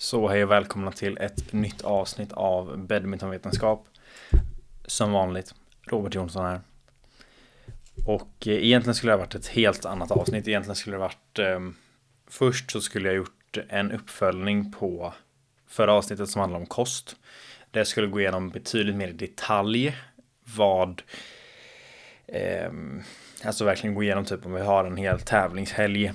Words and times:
Så 0.00 0.28
hej 0.28 0.44
och 0.44 0.50
välkomna 0.50 0.92
till 0.92 1.18
ett 1.18 1.52
nytt 1.52 1.82
avsnitt 1.82 2.32
av 2.32 2.78
badmintonvetenskap. 2.78 3.88
Som 4.86 5.12
vanligt, 5.12 5.54
Robert 5.86 6.14
Jonsson 6.14 6.44
här. 6.44 6.60
Och 8.06 8.46
eh, 8.46 8.64
egentligen 8.64 8.94
skulle 8.94 9.12
det 9.12 9.16
ha 9.16 9.24
varit 9.24 9.34
ett 9.34 9.46
helt 9.46 9.84
annat 9.84 10.10
avsnitt. 10.10 10.48
Egentligen 10.48 10.76
skulle 10.76 10.96
det 10.96 11.02
ha 11.02 11.08
varit... 11.08 11.38
Eh, 11.38 11.60
först 12.26 12.70
så 12.70 12.80
skulle 12.80 13.08
jag 13.08 13.16
gjort 13.16 13.58
en 13.68 13.92
uppföljning 13.92 14.72
på 14.72 15.14
förra 15.66 15.92
avsnittet 15.92 16.30
som 16.30 16.40
handlade 16.40 16.62
om 16.62 16.66
kost. 16.66 17.16
Där 17.70 17.80
jag 17.80 17.86
skulle 17.86 18.06
gå 18.06 18.20
igenom 18.20 18.50
betydligt 18.50 18.96
mer 18.96 19.08
i 19.08 19.12
detalj 19.12 19.96
vad... 20.56 21.02
Eh, 22.26 22.70
alltså 23.44 23.64
verkligen 23.64 23.94
gå 23.94 24.02
igenom 24.02 24.24
typ 24.24 24.46
om 24.46 24.54
vi 24.54 24.60
har 24.60 24.84
en 24.84 24.96
hel 24.96 25.20
tävlingshelg. 25.20 26.12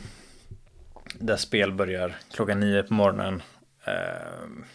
Där 1.20 1.38
spel 1.38 1.72
börjar 1.72 2.16
klockan 2.32 2.60
nio 2.60 2.84
på 2.84 2.94
morgonen 2.94 3.42
Ehm, 3.86 4.66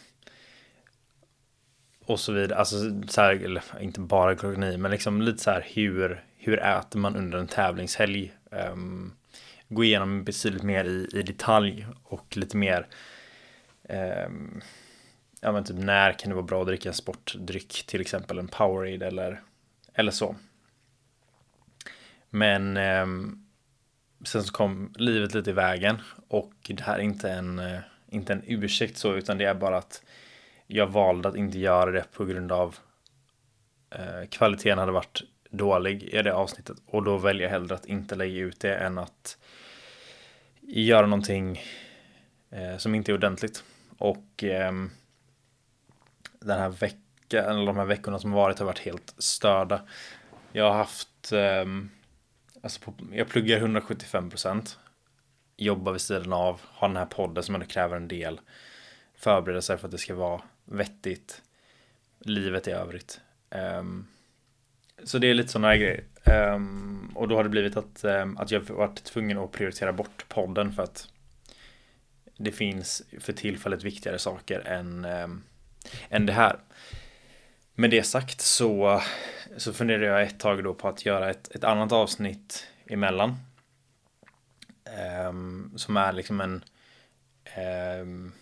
och 2.05 2.21
så 2.21 2.33
vidare. 2.33 2.59
Alltså 2.59 2.77
så 3.09 3.21
här, 3.21 3.31
eller 3.31 3.63
inte 3.81 4.01
bara 4.01 4.37
klockan 4.37 4.81
men 4.81 4.91
liksom 4.91 5.23
lite 5.23 5.39
så 5.39 5.51
här 5.51 5.67
hur, 5.69 6.25
hur 6.37 6.59
äter 6.59 6.99
man 6.99 7.17
under 7.17 7.39
en 7.39 7.49
tävlingshelg? 7.49 8.33
Um, 8.51 9.13
gå 9.69 9.85
igenom 9.85 10.25
betydligt 10.25 10.63
mer 10.63 10.85
i, 10.85 11.09
i 11.13 11.23
detalj 11.23 11.87
och 12.05 12.37
lite 12.37 12.57
mer 12.57 12.87
um, 13.89 14.63
ja 15.41 15.53
men 15.53 15.65
typ 15.65 15.77
när 15.77 16.13
kan 16.13 16.29
det 16.29 16.35
vara 16.35 16.47
bra 16.47 16.61
att 16.61 16.67
dricka 16.67 16.89
en 16.89 16.95
sportdryck, 16.95 17.85
till 17.87 18.01
exempel 18.01 18.39
en 18.39 18.49
Powerade 18.49 19.07
eller, 19.07 19.43
eller 19.95 20.13
så. 20.13 20.37
Men 22.31 22.77
um, 22.77 23.47
sen 24.25 24.43
så 24.43 24.53
kom 24.53 24.93
livet 24.97 25.35
lite 25.35 25.51
i 25.51 25.53
vägen 25.53 25.97
och 26.29 26.53
det 26.69 26.83
här 26.83 26.95
är 26.95 27.03
inte 27.03 27.31
en 27.31 27.59
uh, 27.59 27.81
inte 28.09 28.33
en 28.33 28.43
ursäkt 28.47 28.97
så, 28.97 29.15
utan 29.15 29.39
det 29.39 29.45
är 29.45 29.55
bara 29.55 29.79
att 29.79 30.03
jag 30.67 30.87
valde 30.87 31.29
att 31.29 31.37
inte 31.37 31.59
göra 31.59 31.91
det 31.91 32.05
på 32.13 32.25
grund 32.25 32.53
av 32.53 32.77
eh, 33.91 34.29
kvaliteten 34.31 34.79
hade 34.79 34.93
varit 34.93 35.23
dålig 35.51 36.03
i 36.03 36.23
det 36.23 36.35
avsnittet 36.35 36.77
och 36.87 37.03
då 37.03 37.19
väljer 37.19 37.43
jag 37.43 37.51
hellre 37.51 37.75
att 37.75 37.87
inte 37.87 38.15
lägga 38.15 38.39
ut 38.41 38.61
det 38.61 38.77
än 38.77 38.99
att 38.99 39.39
göra 40.61 41.07
någonting 41.07 41.63
eh, 42.51 42.77
som 42.77 42.95
inte 42.95 43.13
är 43.13 43.15
ordentligt. 43.15 43.65
Och 43.99 44.45
eh, 44.45 44.73
den 46.41 46.59
här 46.59 46.69
veckan, 46.69 47.45
eller 47.45 47.67
de 47.67 47.77
här 47.77 47.85
veckorna 47.85 48.19
som 48.19 48.33
varit 48.33 48.59
har 48.59 48.67
varit 48.67 48.79
helt 48.79 49.15
störda. 49.19 49.83
Jag 50.53 50.65
har 50.65 50.77
haft, 50.77 51.33
eh, 51.33 51.65
alltså 52.63 52.81
på, 52.81 52.95
jag 53.13 53.29
pluggar 53.29 53.57
175 53.57 54.31
procent 54.31 54.79
jobba 55.59 55.93
vid 55.93 56.01
sidan 56.01 56.33
av, 56.33 56.61
ha 56.65 56.89
den 56.89 56.97
här 56.97 57.07
podden 57.07 57.43
som 57.43 57.55
ändå 57.55 57.67
kräver 57.67 57.97
en 57.97 58.09
del 58.09 58.41
förbereda 59.19 59.63
sig 59.63 59.79
för 59.79 59.87
att 59.87 59.93
det 59.93 59.99
ska 59.99 60.15
vara 60.15 60.43
vettigt, 60.65 61.43
livet 62.19 62.69
i 62.69 62.71
övrigt. 62.71 63.21
Um, 63.51 64.07
så 65.05 65.19
det 65.19 65.27
är 65.27 65.35
lite 65.35 65.49
sådana 65.49 65.77
grejer. 65.77 66.05
Um, 66.55 67.13
och 67.15 67.29
då 67.29 67.37
har 67.37 67.43
det 67.43 67.51
blivit 67.51 67.77
att, 67.77 68.05
um, 68.05 68.39
att 68.39 68.51
jag 68.51 68.61
varit 68.61 69.05
tvungen 69.05 69.39
att 69.39 69.53
prioritera 69.53 69.93
bort 69.93 70.25
podden 70.29 70.73
för 70.73 70.83
att 70.83 71.09
det 72.37 72.53
finns 72.53 73.03
för 73.21 73.33
tillfället 73.33 73.83
viktigare 73.83 74.19
saker 74.19 74.61
än, 74.61 75.05
än 76.09 76.27
det 76.27 76.33
här. 76.33 76.59
Med 77.75 77.91
det 77.91 78.03
sagt 78.03 78.41
så, 78.41 79.03
så 79.57 79.73
funderar 79.73 80.03
jag 80.03 80.23
ett 80.23 80.41
tag 80.41 80.65
då 80.65 80.75
på 80.75 80.89
att 80.89 81.07
göra 81.07 81.31
ett, 81.31 81.55
ett 81.55 81.65
annat 81.65 81.93
avsnitt 81.93 82.67
emellan 82.87 83.37
Um, 85.29 85.73
som 85.77 85.97
är 85.97 86.13
liksom 86.13 86.41
en 86.41 86.65
um, 88.01 88.33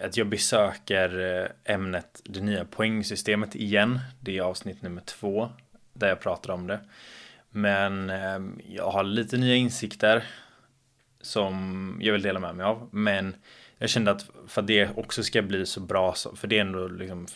att 0.00 0.16
jag 0.16 0.28
besöker 0.28 1.40
eh, 1.40 1.74
ämnet 1.74 2.22
det 2.24 2.40
nya 2.40 2.64
poängsystemet 2.64 3.54
igen. 3.54 4.00
Det 4.20 4.38
är 4.38 4.42
avsnitt 4.42 4.82
nummer 4.82 5.00
två 5.00 5.50
där 5.92 6.08
jag 6.08 6.20
pratar 6.20 6.52
om 6.52 6.66
det. 6.66 6.80
Men 7.50 8.10
um, 8.10 8.60
jag 8.68 8.90
har 8.90 9.04
lite 9.04 9.36
nya 9.36 9.54
insikter 9.54 10.24
som 11.20 11.96
jag 12.02 12.12
vill 12.12 12.22
dela 12.22 12.40
med 12.40 12.54
mig 12.54 12.66
av. 12.66 12.88
Men 12.92 13.34
jag 13.78 13.90
kände 13.90 14.10
att 14.10 14.30
för 14.46 14.60
att 14.60 14.66
det 14.66 14.90
också 14.96 15.22
ska 15.22 15.42
bli 15.42 15.66
så 15.66 15.80
bra, 15.80 16.14
för 16.36 16.48
det 16.48 16.56
är 16.56 16.60
ändå 16.60 16.88
liksom, 16.88 17.26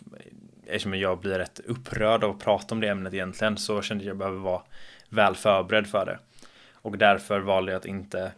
eftersom 0.66 0.94
jag 0.94 1.20
blir 1.20 1.38
rätt 1.38 1.60
upprörd 1.64 2.24
av 2.24 2.30
att 2.30 2.44
prata 2.44 2.74
om 2.74 2.80
det 2.80 2.88
ämnet 2.88 3.14
egentligen, 3.14 3.56
så 3.56 3.82
kände 3.82 4.04
jag 4.04 4.08
att 4.08 4.10
jag 4.10 4.18
behöver 4.18 4.38
vara 4.38 4.62
väl 5.08 5.34
förberedd 5.34 5.86
för 5.86 6.06
det. 6.06 6.18
Och 6.84 6.98
därför 6.98 7.40
valde 7.40 7.72
jag 7.72 7.78
att 7.78 7.86
inte 7.86 8.32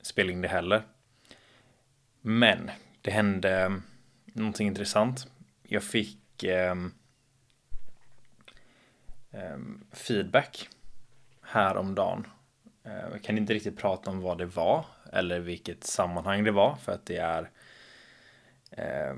spela 0.00 0.32
in 0.32 0.40
det 0.40 0.48
heller. 0.48 0.82
Men 2.20 2.70
det 3.00 3.10
hände 3.10 3.60
eh, 3.62 3.70
någonting 4.24 4.66
intressant. 4.66 5.26
Jag 5.62 5.82
fick 5.82 6.42
eh, 6.44 6.74
eh, 9.30 9.58
feedback 9.92 10.68
häromdagen. 11.42 12.26
Eh, 12.84 13.10
jag 13.12 13.22
kan 13.22 13.38
inte 13.38 13.54
riktigt 13.54 13.78
prata 13.78 14.10
om 14.10 14.20
vad 14.20 14.38
det 14.38 14.46
var 14.46 14.84
eller 15.12 15.40
vilket 15.40 15.84
sammanhang 15.84 16.44
det 16.44 16.50
var 16.52 16.76
för 16.76 16.92
att 16.92 17.06
det 17.06 17.16
är 17.16 17.50
eh, 18.70 19.14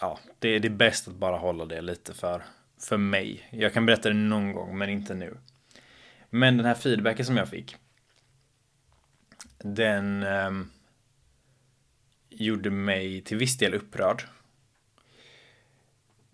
ja, 0.00 0.18
det, 0.38 0.58
det 0.58 0.68
är 0.68 0.70
bäst 0.70 1.08
att 1.08 1.14
bara 1.14 1.36
hålla 1.36 1.64
det 1.64 1.80
lite 1.80 2.14
för, 2.14 2.42
för 2.78 2.96
mig. 2.96 3.48
Jag 3.50 3.72
kan 3.72 3.86
berätta 3.86 4.08
det 4.08 4.14
någon 4.14 4.52
gång 4.52 4.78
men 4.78 4.88
inte 4.88 5.14
nu. 5.14 5.36
Men 6.34 6.56
den 6.56 6.66
här 6.66 6.74
feedbacken 6.74 7.26
som 7.26 7.36
jag 7.36 7.48
fick. 7.48 7.76
Den 9.58 10.22
eh, 10.22 10.50
gjorde 12.28 12.70
mig 12.70 13.20
till 13.20 13.36
viss 13.36 13.58
del 13.58 13.74
upprörd. 13.74 14.22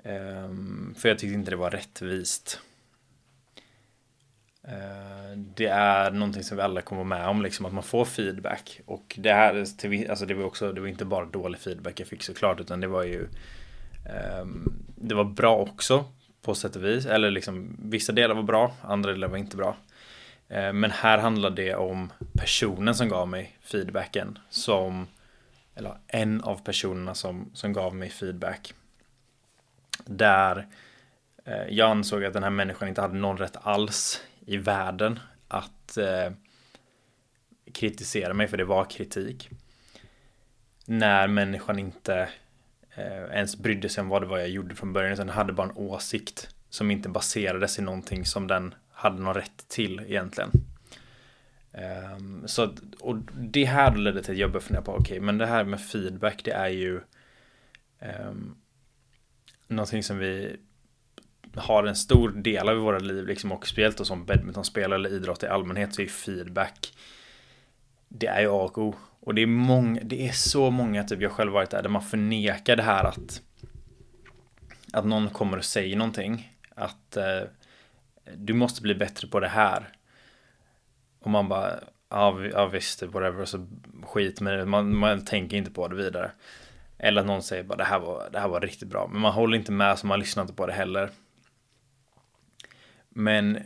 Eh, 0.05 0.51
för 0.97 1.09
jag 1.09 1.19
tyckte 1.19 1.35
inte 1.35 1.51
det 1.51 1.57
var 1.57 1.71
rättvist. 1.71 2.61
Eh, 4.63 5.39
det 5.55 5.67
är 5.67 6.11
någonting 6.11 6.45
som 6.45 6.57
vi 6.57 6.63
alla 6.63 6.81
kommer 6.81 7.05
med 7.05 7.29
om, 7.29 7.43
liksom 7.43 7.67
att 7.67 7.73
man 7.73 7.83
får 7.83 8.05
feedback. 8.05 8.81
Och 8.87 9.15
det 9.19 9.33
här, 9.33 9.55
alltså 10.11 10.27
det 10.27 10.35
var 10.35 10.45
också, 10.45 10.73
det 10.73 10.81
var 10.81 10.89
inte 10.89 11.05
bara 11.05 11.25
dålig 11.25 11.61
feedback 11.61 12.01
jag 12.01 12.09
fick 12.09 12.23
såklart, 12.23 12.61
utan 12.61 12.81
det 12.81 12.89
var 12.89 13.05
ju 13.05 13.29
um, 14.43 14.85
det 14.97 15.15
var 15.15 15.25
bra 15.25 15.57
också 15.57 16.05
på 16.43 16.55
sätt 16.55 16.77
och 16.77 16.85
vis. 16.85 17.07
Eller 17.07 17.31
liksom 17.31 17.77
vissa 17.83 18.13
delar 18.13 18.35
var 18.35 18.43
bra, 18.43 18.75
andra 18.83 19.13
delar 19.13 19.29
var 19.29 19.39
inte 19.39 19.57
bra. 19.57 19.77
Eh, 20.49 20.73
men 20.73 20.91
här 20.91 21.19
handlar 21.19 21.51
det 21.51 21.75
om 21.75 22.13
personen 22.33 22.95
som 22.95 23.09
gav 23.09 23.29
mig 23.29 23.59
feedbacken. 23.63 24.39
Som, 24.51 25.07
eller 25.75 25.99
en 26.07 26.41
av 26.41 26.65
personerna 26.65 27.15
som, 27.15 27.51
som 27.55 27.73
gav 27.73 27.95
mig 27.95 28.11
feedback. 28.11 28.75
Där 30.05 30.67
eh, 31.45 31.67
jag 31.69 31.91
ansåg 31.91 32.25
att 32.25 32.33
den 32.33 32.43
här 32.43 32.51
människan 32.51 32.89
inte 32.89 33.01
hade 33.01 33.15
någon 33.15 33.39
rätt 33.39 33.57
alls 33.63 34.23
i 34.47 34.57
världen 34.57 35.19
att 35.49 35.97
eh, 35.97 36.33
kritisera 37.73 38.35
mig, 38.35 38.49
för 38.49 38.57
det 38.57 38.65
var 38.65 38.85
kritik. 38.85 39.51
När 40.85 41.29
människan 41.29 41.79
inte 41.79 42.29
eh, 42.95 43.25
ens 43.33 43.57
brydde 43.57 43.89
sig 43.89 44.03
om 44.03 44.09
vad 44.09 44.23
det 44.23 44.27
var 44.27 44.39
jag 44.39 44.49
gjorde 44.49 44.75
från 44.75 44.93
början, 44.93 45.13
utan 45.13 45.29
hade 45.29 45.53
bara 45.53 45.69
en 45.69 45.77
åsikt 45.77 46.55
som 46.71 46.91
inte 46.91 47.09
baserades 47.09 47.79
i 47.79 47.83
någonting 47.83 48.25
som 48.25 48.47
den 48.47 48.75
hade 48.99 49.23
någon 49.23 49.35
rätt 49.35 49.69
till 49.69 50.01
egentligen. 50.01 50.51
Um, 52.15 52.49
så, 52.49 52.75
och 53.01 53.17
det 53.35 53.65
här 53.65 53.97
ledde 53.97 54.23
till 54.23 54.33
att 54.33 54.39
jag 54.39 54.51
började 54.51 54.67
fundera 54.67 54.83
på, 54.83 54.93
okej, 54.93 55.03
okay, 55.03 55.21
men 55.21 55.39
det 55.39 55.47
här 55.47 55.65
med 55.65 55.81
feedback, 55.81 56.45
det 56.45 56.51
är 56.51 56.69
ju 56.69 57.01
um, 58.31 58.57
någonting 59.69 60.03
som 60.03 60.19
vi 60.19 60.57
har 61.55 61.85
en 61.85 61.97
stor 61.97 62.29
del 62.29 62.69
av 62.69 62.77
våra 62.77 62.99
liv, 62.99 63.27
liksom, 63.27 63.53
och 63.53 63.67
speciellt 63.67 63.99
då 63.99 64.05
som 64.05 64.25
badmintonspelare 64.25 64.95
eller 64.95 65.11
idrott 65.11 65.43
i 65.43 65.47
allmänhet, 65.47 65.95
så 65.95 66.03
är 66.03 66.07
feedback, 66.07 66.93
det 68.09 68.27
är 68.27 68.41
ju 68.41 68.49
A 68.49 68.63
och 68.63 68.79
O. 68.79 68.95
Och 69.21 69.35
det 69.35 69.43
är 69.43 69.47
många, 69.47 70.01
det 70.05 70.29
är 70.29 70.33
så 70.33 70.71
många, 70.71 71.05
typ 71.05 71.21
jag 71.21 71.33
själv 71.33 71.53
varit 71.53 71.71
där, 71.71 71.83
där 71.83 71.91
man 71.91 72.03
förnekar 72.03 72.77
det 72.77 72.83
här 72.83 73.05
att 73.05 73.43
att 74.93 75.05
någon 75.05 75.31
kommer 75.31 75.57
och 75.57 75.65
säger 75.65 75.97
någonting. 75.97 76.53
Att 76.75 77.17
eh, 77.17 77.43
du 78.37 78.53
måste 78.53 78.83
bli 78.83 78.95
bättre 78.95 79.29
på 79.29 79.41
det 79.41 79.49
här. 79.49 79.89
Och 81.21 81.31
man 81.31 81.49
bara, 81.49 81.81
ja, 82.09 82.45
ja 82.53 82.67
visst, 82.67 83.03
whatever, 83.03 83.45
så 83.45 83.67
skit 84.03 84.41
med 84.41 84.59
det. 84.59 84.65
Man, 84.65 84.97
man 84.97 85.25
tänker 85.25 85.57
inte 85.57 85.71
på 85.71 85.89
det 85.89 85.97
vidare. 85.97 86.31
Eller 86.99 87.21
att 87.21 87.27
någon 87.27 87.43
säger 87.43 87.63
bara 87.63 87.77
det 87.79 87.85
här 87.85 87.99
var, 87.99 88.31
det 88.33 88.39
här 88.39 88.49
var 88.49 88.61
riktigt 88.61 88.89
bra. 88.89 89.09
Men 89.13 89.21
man 89.21 89.33
håller 89.33 89.57
inte 89.57 89.73
med 89.73 89.99
så 89.99 90.07
man 90.07 90.21
lyssnar 90.21 90.43
inte 90.43 90.55
på 90.55 90.67
det 90.67 90.73
heller. 90.73 91.11
Men 93.09 93.59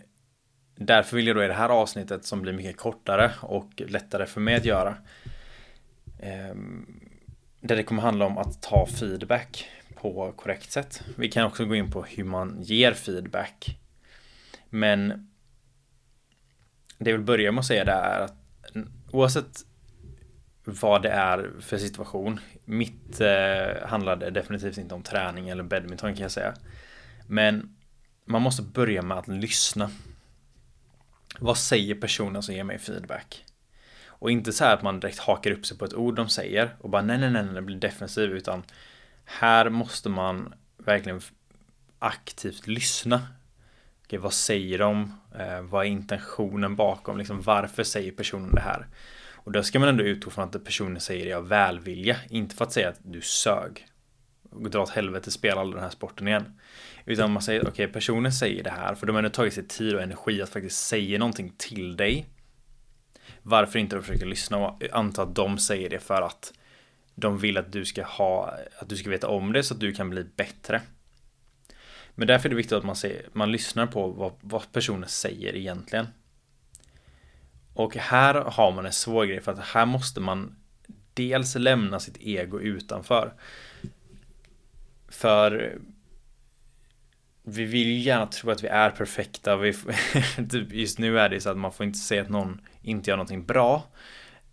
därför 0.76 1.17
vill 1.17 1.26
jag 1.26 1.37
då 1.37 1.44
i 1.44 1.49
det 1.49 1.55
här 1.55 1.69
avsnittet 1.69 2.25
som 2.25 2.43
blir 2.43 2.53
mycket 2.53 2.76
kortare 2.76 3.32
och 3.41 3.70
lättare 3.76 4.26
för 4.26 4.41
mig 4.41 4.55
att 4.55 4.65
göra. 4.65 4.97
Eh, 6.19 6.55
där 7.61 7.76
det 7.76 7.82
kommer 7.82 8.03
handla 8.03 8.26
om 8.26 8.38
att 8.38 8.62
ta 8.62 8.87
feedback 8.87 9.69
på 9.94 10.32
korrekt 10.32 10.73
sätt. 10.73 11.03
Vi 11.17 11.29
kan 11.29 11.47
också 11.47 11.65
gå 11.65 11.75
in 11.75 11.91
på 11.91 12.03
hur 12.03 12.25
man 12.25 12.62
ger 12.62 12.93
feedback 12.93 13.79
men 14.72 15.30
det 16.98 17.10
jag 17.10 17.16
vill 17.16 17.26
börja 17.26 17.52
med 17.52 17.60
att 17.60 17.66
säga 17.66 17.84
det 17.84 17.92
är 17.92 18.20
att 18.20 18.34
oavsett 19.10 19.64
vad 20.64 21.02
det 21.02 21.08
är 21.08 21.50
för 21.60 21.78
situation. 21.78 22.40
Mitt 22.64 23.20
eh, 23.20 23.86
handlade 23.86 24.30
definitivt 24.30 24.78
inte 24.78 24.94
om 24.94 25.02
träning 25.02 25.48
eller 25.48 25.62
badminton 25.62 26.14
kan 26.14 26.22
jag 26.22 26.30
säga. 26.30 26.54
Men 27.26 27.76
man 28.24 28.42
måste 28.42 28.62
börja 28.62 29.02
med 29.02 29.19
att 29.19 29.28
lyssna. 29.28 29.90
Vad 31.38 31.58
säger 31.58 31.94
personen 31.94 32.42
som 32.42 32.54
ger 32.54 32.64
mig 32.64 32.78
feedback? 32.78 33.44
Och 34.06 34.30
inte 34.30 34.52
så 34.52 34.64
här 34.64 34.74
att 34.74 34.82
man 34.82 35.00
direkt 35.00 35.19
hakar 35.19 35.50
upp 35.50 35.66
sig 35.66 35.78
på 35.78 35.84
ett 35.84 35.94
ord 35.94 36.14
de 36.14 36.28
säger 36.28 36.76
och 36.80 36.90
bara 36.90 37.02
nej, 37.02 37.19
nej, 37.19 37.30
nej, 37.30 37.44
nej, 37.44 37.62
blir 37.62 37.76
defensiv 37.76 38.30
utan 38.30 38.62
här 39.24 39.69
måste 39.70 40.08
man 40.08 40.54
verkligen 40.76 41.20
aktivt 41.98 42.66
lyssna 42.66 43.28
okay, 44.12 44.23
vad 44.23 44.32
säger 44.32 44.79
de? 44.79 45.12
Eh, 45.38 45.62
vad 45.62 45.87
är 45.87 45.91
intentionen 45.91 46.76
bakom? 46.76 47.19
Liksom, 47.19 47.43
varför 47.43 47.82
säger 47.82 48.12
personen 48.12 48.50
det 48.55 48.61
här? 48.61 48.87
Och 49.44 49.53
då 49.53 49.62
ska 49.62 49.79
man 49.79 49.88
ändå 49.88 50.05
utgå 50.05 50.31
från 50.31 50.44
att 50.44 50.64
personen 50.64 51.00
säger 51.00 51.25
det 51.25 51.32
av 51.32 51.49
välvilja, 51.49 52.17
inte 52.31 52.56
för 52.56 52.64
att 52.64 52.73
säga 52.73 52.88
att 52.88 53.00
du 53.03 53.20
sög. 53.20 53.87
Och 54.50 54.70
dra 54.70 54.82
åt 54.82 54.91
helvete, 54.91 55.31
spela 55.31 55.61
aldrig 55.61 55.76
den 55.76 55.85
här 55.85 55.91
sporten 55.91 56.29
igen. 56.29 56.61
Utan 57.05 57.32
man 57.32 57.43
säger, 57.43 57.61
okej, 57.61 57.70
okay, 57.70 57.87
personen 57.87 58.32
säger 58.32 58.64
det 58.64 58.70
här, 58.70 58.94
för 58.94 59.06
de 59.06 59.12
har 59.12 59.19
ändå 59.19 59.31
tagit 59.31 59.55
sig 59.55 59.69
tid 59.69 59.94
och 59.94 60.03
energi 60.03 60.43
att 60.43 60.50
faktiskt 60.50 60.87
säga 60.87 61.19
någonting 61.19 61.53
till 61.56 61.97
dig. 61.97 62.26
Varför 63.43 63.79
inte 63.79 63.97
De 63.97 64.03
försöka 64.03 64.26
lyssna 64.26 64.58
och 64.58 64.82
anta 64.93 65.23
att 65.23 65.35
de 65.35 65.58
säger 65.58 65.91
det 65.91 65.99
för 65.99 66.23
att 66.23 66.53
de 67.15 67.38
vill 67.38 67.58
att 67.58 67.73
du 67.73 67.85
ska 67.85 68.05
ha, 68.05 68.55
att 68.79 68.88
du 68.88 68.97
ska 68.97 69.11
veta 69.11 69.29
om 69.29 69.53
det 69.53 69.62
så 69.62 69.75
att 69.75 69.81
du 69.81 69.93
kan 69.93 70.11
bli 70.11 70.25
bättre. 70.25 70.81
Men 72.14 72.29
därför 72.29 72.49
är 72.49 72.50
det 72.50 72.56
viktigt 72.56 72.73
att 72.73 72.85
man, 72.85 72.97
ser, 72.97 73.29
man 73.32 73.53
lyssnar 73.53 73.87
på 73.87 74.09
vad, 74.09 74.32
vad 74.41 74.73
personen 74.73 75.09
säger 75.09 75.56
egentligen. 75.56 76.06
Och 77.75 77.97
här 77.97 78.35
har 78.35 78.73
man 78.73 78.87
en 78.87 78.93
svår 78.93 79.25
grej 79.25 79.41
för 79.41 79.53
att 79.53 79.59
här 79.59 79.87
måste 79.87 80.20
man 80.20 80.56
dels 81.14 81.55
lämna 81.55 82.00
sitt 82.00 82.17
ego 82.20 82.61
utanför. 82.61 83.35
För 85.09 85.79
vi 87.43 87.64
vill 87.64 87.88
ju 87.88 87.99
gärna 87.99 88.26
tro 88.26 88.50
att 88.50 88.65
vi 88.65 88.69
är 88.69 88.91
perfekta. 88.91 89.56
Vi, 89.56 89.73
typ 90.50 90.73
just 90.73 90.99
nu 90.99 91.19
är 91.19 91.29
det 91.29 91.41
så 91.41 91.50
att 91.50 91.56
man 91.56 91.73
får 91.73 91.87
inte 91.87 91.99
säga 91.99 92.23
att 92.23 92.31
någon 92.31 92.61
inte 92.82 93.11
gör 93.11 93.17
någonting 93.17 93.47
bra. 93.47 93.82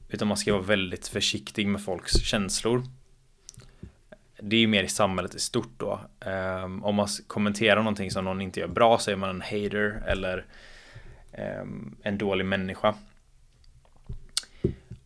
Utan 0.10 0.28
man 0.28 0.38
ska 0.38 0.54
vara 0.54 0.64
väldigt 0.64 1.08
försiktig 1.08 1.68
med 1.68 1.84
folks 1.84 2.14
känslor. 2.22 2.84
Det 4.42 4.56
är 4.56 4.60
ju 4.60 4.68
mer 4.68 4.84
i 4.84 4.88
samhället 4.88 5.36
i 5.36 5.40
stort 5.40 5.74
då. 5.78 6.00
Um, 6.26 6.84
om 6.84 6.96
man 6.96 7.08
kommenterar 7.28 7.76
någonting 7.76 8.12
som 8.12 8.26
någon 8.26 8.42
inte 8.42 8.60
gör 8.60 8.68
bra 8.68 8.98
så 8.98 9.12
är 9.12 9.16
man 9.16 9.30
en 9.30 9.42
hater 9.42 10.04
eller 10.08 10.46
um, 11.62 11.96
en 12.04 12.18
dålig 12.18 12.46
människa. 12.46 12.96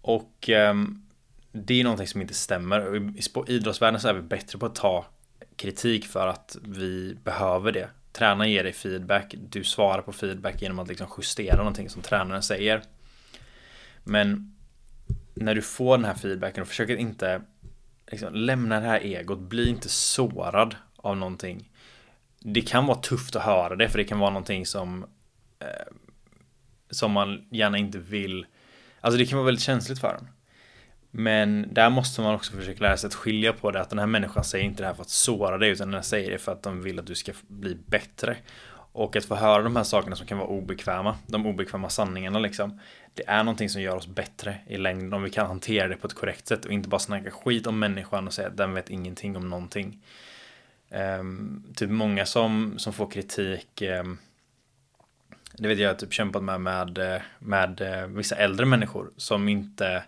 Och 0.01 0.49
um, 0.49 1.05
det 1.51 1.79
är 1.79 1.83
någonting 1.83 2.07
som 2.07 2.21
inte 2.21 2.33
stämmer. 2.33 2.97
I 3.17 3.53
idrottsvärlden 3.53 4.01
så 4.01 4.07
är 4.07 4.13
vi 4.13 4.21
bättre 4.21 4.59
på 4.59 4.65
att 4.65 4.75
ta 4.75 5.05
kritik 5.55 6.05
för 6.05 6.27
att 6.27 6.57
vi 6.63 7.17
behöver 7.23 7.71
det. 7.71 7.89
Tränaren 8.11 8.51
ger 8.51 8.63
dig 8.63 8.73
feedback, 8.73 9.35
du 9.49 9.63
svarar 9.63 10.01
på 10.01 10.11
feedback 10.11 10.61
genom 10.61 10.79
att 10.79 10.87
liksom 10.87 11.07
justera 11.17 11.57
någonting 11.57 11.89
som 11.89 12.01
tränaren 12.01 12.43
säger. 12.43 12.81
Men 14.03 14.55
när 15.33 15.55
du 15.55 15.61
får 15.61 15.97
den 15.97 16.05
här 16.05 16.13
feedbacken 16.13 16.61
och 16.61 16.67
försöker 16.67 16.95
inte 16.95 17.41
liksom, 18.13 18.35
lämna 18.35 18.79
det 18.79 18.87
här 18.87 18.99
egot, 18.99 19.39
bli 19.39 19.69
inte 19.69 19.89
sårad 19.89 20.75
av 20.95 21.17
någonting. 21.17 21.69
Det 22.39 22.61
kan 22.61 22.85
vara 22.85 22.97
tufft 22.97 23.35
att 23.35 23.43
höra 23.43 23.75
det, 23.75 23.89
för 23.89 23.97
det 23.97 24.03
kan 24.03 24.19
vara 24.19 24.29
någonting 24.29 24.65
som 24.65 25.05
eh, 25.59 25.93
som 26.93 27.11
man 27.11 27.45
gärna 27.49 27.77
inte 27.77 27.97
vill. 27.97 28.45
Alltså 29.01 29.17
det 29.17 29.25
kan 29.25 29.37
vara 29.37 29.45
väldigt 29.45 29.63
känsligt 29.63 29.99
för 29.99 30.15
en. 30.19 30.27
Men 31.11 31.73
där 31.73 31.89
måste 31.89 32.21
man 32.21 32.35
också 32.35 32.51
försöka 32.53 32.83
lära 32.83 32.97
sig 32.97 33.07
att 33.07 33.13
skilja 33.13 33.53
på 33.53 33.71
det. 33.71 33.81
Att 33.81 33.89
den 33.89 33.99
här 33.99 34.05
människan 34.05 34.43
säger 34.43 34.65
inte 34.65 34.83
det 34.83 34.87
här 34.87 34.93
för 34.93 35.01
att 35.01 35.09
såra 35.09 35.57
dig. 35.57 35.69
Utan 35.69 35.91
den 35.91 36.03
säger 36.03 36.31
det 36.31 36.37
för 36.37 36.51
att 36.51 36.63
de 36.63 36.81
vill 36.81 36.99
att 36.99 37.07
du 37.07 37.15
ska 37.15 37.31
bli 37.47 37.75
bättre. 37.75 38.37
Och 38.93 39.15
att 39.15 39.25
få 39.25 39.35
höra 39.35 39.63
de 39.63 39.75
här 39.75 39.83
sakerna 39.83 40.15
som 40.15 40.27
kan 40.27 40.37
vara 40.37 40.47
obekväma. 40.47 41.15
De 41.27 41.45
obekväma 41.45 41.89
sanningarna 41.89 42.39
liksom. 42.39 42.79
Det 43.13 43.23
är 43.27 43.43
någonting 43.43 43.69
som 43.69 43.81
gör 43.81 43.95
oss 43.95 44.07
bättre 44.07 44.57
i 44.67 44.77
längden. 44.77 45.13
Om 45.13 45.23
vi 45.23 45.29
kan 45.29 45.47
hantera 45.47 45.87
det 45.87 45.95
på 45.95 46.07
ett 46.07 46.13
korrekt 46.13 46.47
sätt. 46.47 46.65
Och 46.65 46.71
inte 46.71 46.89
bara 46.89 46.99
snacka 46.99 47.31
skit 47.31 47.67
om 47.67 47.79
människan 47.79 48.27
och 48.27 48.33
säga 48.33 48.47
att 48.47 48.57
den 48.57 48.73
vet 48.73 48.89
ingenting 48.89 49.37
om 49.37 49.49
någonting. 49.49 50.03
Um, 50.89 51.63
typ 51.75 51.89
många 51.89 52.25
som, 52.25 52.73
som 52.77 52.93
får 52.93 53.11
kritik. 53.11 53.81
Um, 53.81 54.17
det 55.57 55.67
vet 55.67 55.79
jag, 55.79 55.89
jag 55.89 55.99
typ 55.99 56.13
kämpat 56.13 56.43
med, 56.43 56.61
med, 56.61 57.21
med, 57.39 57.81
eh, 57.81 58.07
vissa 58.07 58.35
äldre 58.35 58.65
människor 58.65 59.11
som 59.17 59.49
inte 59.49 60.03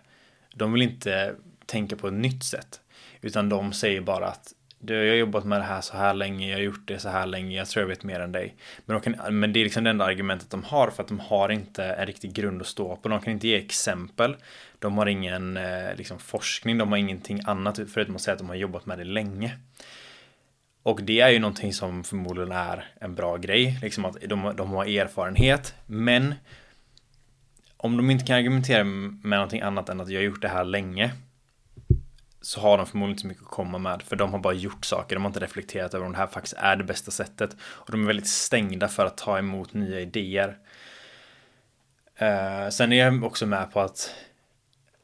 de 0.54 0.72
vill 0.72 0.82
inte 0.82 1.34
tänka 1.66 1.96
på 1.96 2.08
ett 2.08 2.14
nytt 2.14 2.44
sätt. 2.44 2.80
Utan 3.20 3.48
de 3.48 3.72
säger 3.72 4.00
bara 4.00 4.26
att 4.26 4.52
du, 4.78 4.94
jag 4.94 5.12
har 5.12 5.16
jobbat 5.16 5.44
med 5.44 5.60
det 5.60 5.64
här 5.64 5.80
så 5.80 5.96
här 5.96 6.14
länge, 6.14 6.48
jag 6.48 6.56
har 6.56 6.62
gjort 6.62 6.88
det 6.88 6.98
så 6.98 7.08
här 7.08 7.26
länge, 7.26 7.56
jag 7.56 7.68
tror 7.68 7.82
jag 7.82 7.88
vet 7.88 8.04
mer 8.04 8.20
än 8.20 8.32
dig. 8.32 8.54
Men, 8.86 9.00
de 9.00 9.00
kan, 9.00 9.38
men 9.38 9.52
det 9.52 9.60
är 9.60 9.64
liksom 9.64 9.84
det 9.84 9.90
enda 9.90 10.04
argumentet 10.04 10.50
de 10.50 10.64
har 10.64 10.90
för 10.90 11.02
att 11.02 11.08
de 11.08 11.20
har 11.20 11.48
inte 11.48 11.84
en 11.84 12.06
riktig 12.06 12.32
grund 12.32 12.60
att 12.60 12.66
stå 12.66 12.96
på. 12.96 13.08
De 13.08 13.20
kan 13.20 13.32
inte 13.32 13.48
ge 13.48 13.56
exempel. 13.56 14.36
De 14.78 14.98
har 14.98 15.06
ingen 15.06 15.56
eh, 15.56 15.94
liksom, 15.96 16.18
forskning, 16.18 16.78
de 16.78 16.88
har 16.88 16.98
ingenting 16.98 17.40
annat 17.44 17.80
förutom 17.94 18.16
att 18.16 18.22
säga 18.22 18.32
att 18.32 18.38
de 18.38 18.48
har 18.48 18.56
jobbat 18.56 18.86
med 18.86 18.98
det 18.98 19.04
länge. 19.04 19.58
Och 20.82 21.02
det 21.02 21.20
är 21.20 21.30
ju 21.30 21.38
någonting 21.38 21.72
som 21.72 22.04
förmodligen 22.04 22.52
är 22.52 22.84
en 23.00 23.14
bra 23.14 23.36
grej, 23.36 23.78
liksom 23.82 24.04
att 24.04 24.16
de, 24.20 24.52
de 24.56 24.70
har 24.70 24.84
erfarenhet, 24.84 25.74
men 25.86 26.34
om 27.76 27.96
de 27.96 28.10
inte 28.10 28.24
kan 28.24 28.36
argumentera 28.36 28.84
med 28.84 29.38
någonting 29.38 29.60
annat 29.60 29.88
än 29.88 30.00
att 30.00 30.08
jag 30.08 30.18
har 30.20 30.24
gjort 30.24 30.42
det 30.42 30.48
här 30.48 30.64
länge 30.64 31.10
så 32.46 32.60
har 32.60 32.78
de 32.78 32.86
förmodligen 32.86 33.10
inte 33.12 33.20
så 33.20 33.26
mycket 33.26 33.42
att 33.42 33.50
komma 33.50 33.78
med 33.78 34.02
för 34.02 34.16
de 34.16 34.32
har 34.32 34.38
bara 34.38 34.54
gjort 34.54 34.84
saker, 34.84 35.16
de 35.16 35.22
har 35.22 35.30
inte 35.30 35.40
reflekterat 35.40 35.94
över 35.94 36.06
om 36.06 36.12
det 36.12 36.18
här 36.18 36.26
faktiskt 36.26 36.54
är 36.56 36.76
det 36.76 36.84
bästa 36.84 37.10
sättet 37.10 37.56
och 37.62 37.92
de 37.92 38.02
är 38.02 38.06
väldigt 38.06 38.28
stängda 38.28 38.88
för 38.88 39.06
att 39.06 39.16
ta 39.16 39.38
emot 39.38 39.74
nya 39.74 40.00
idéer. 40.00 40.58
Uh, 42.22 42.68
sen 42.70 42.92
är 42.92 42.96
jag 42.96 43.24
också 43.24 43.46
med 43.46 43.72
på 43.72 43.80
att 43.80 44.14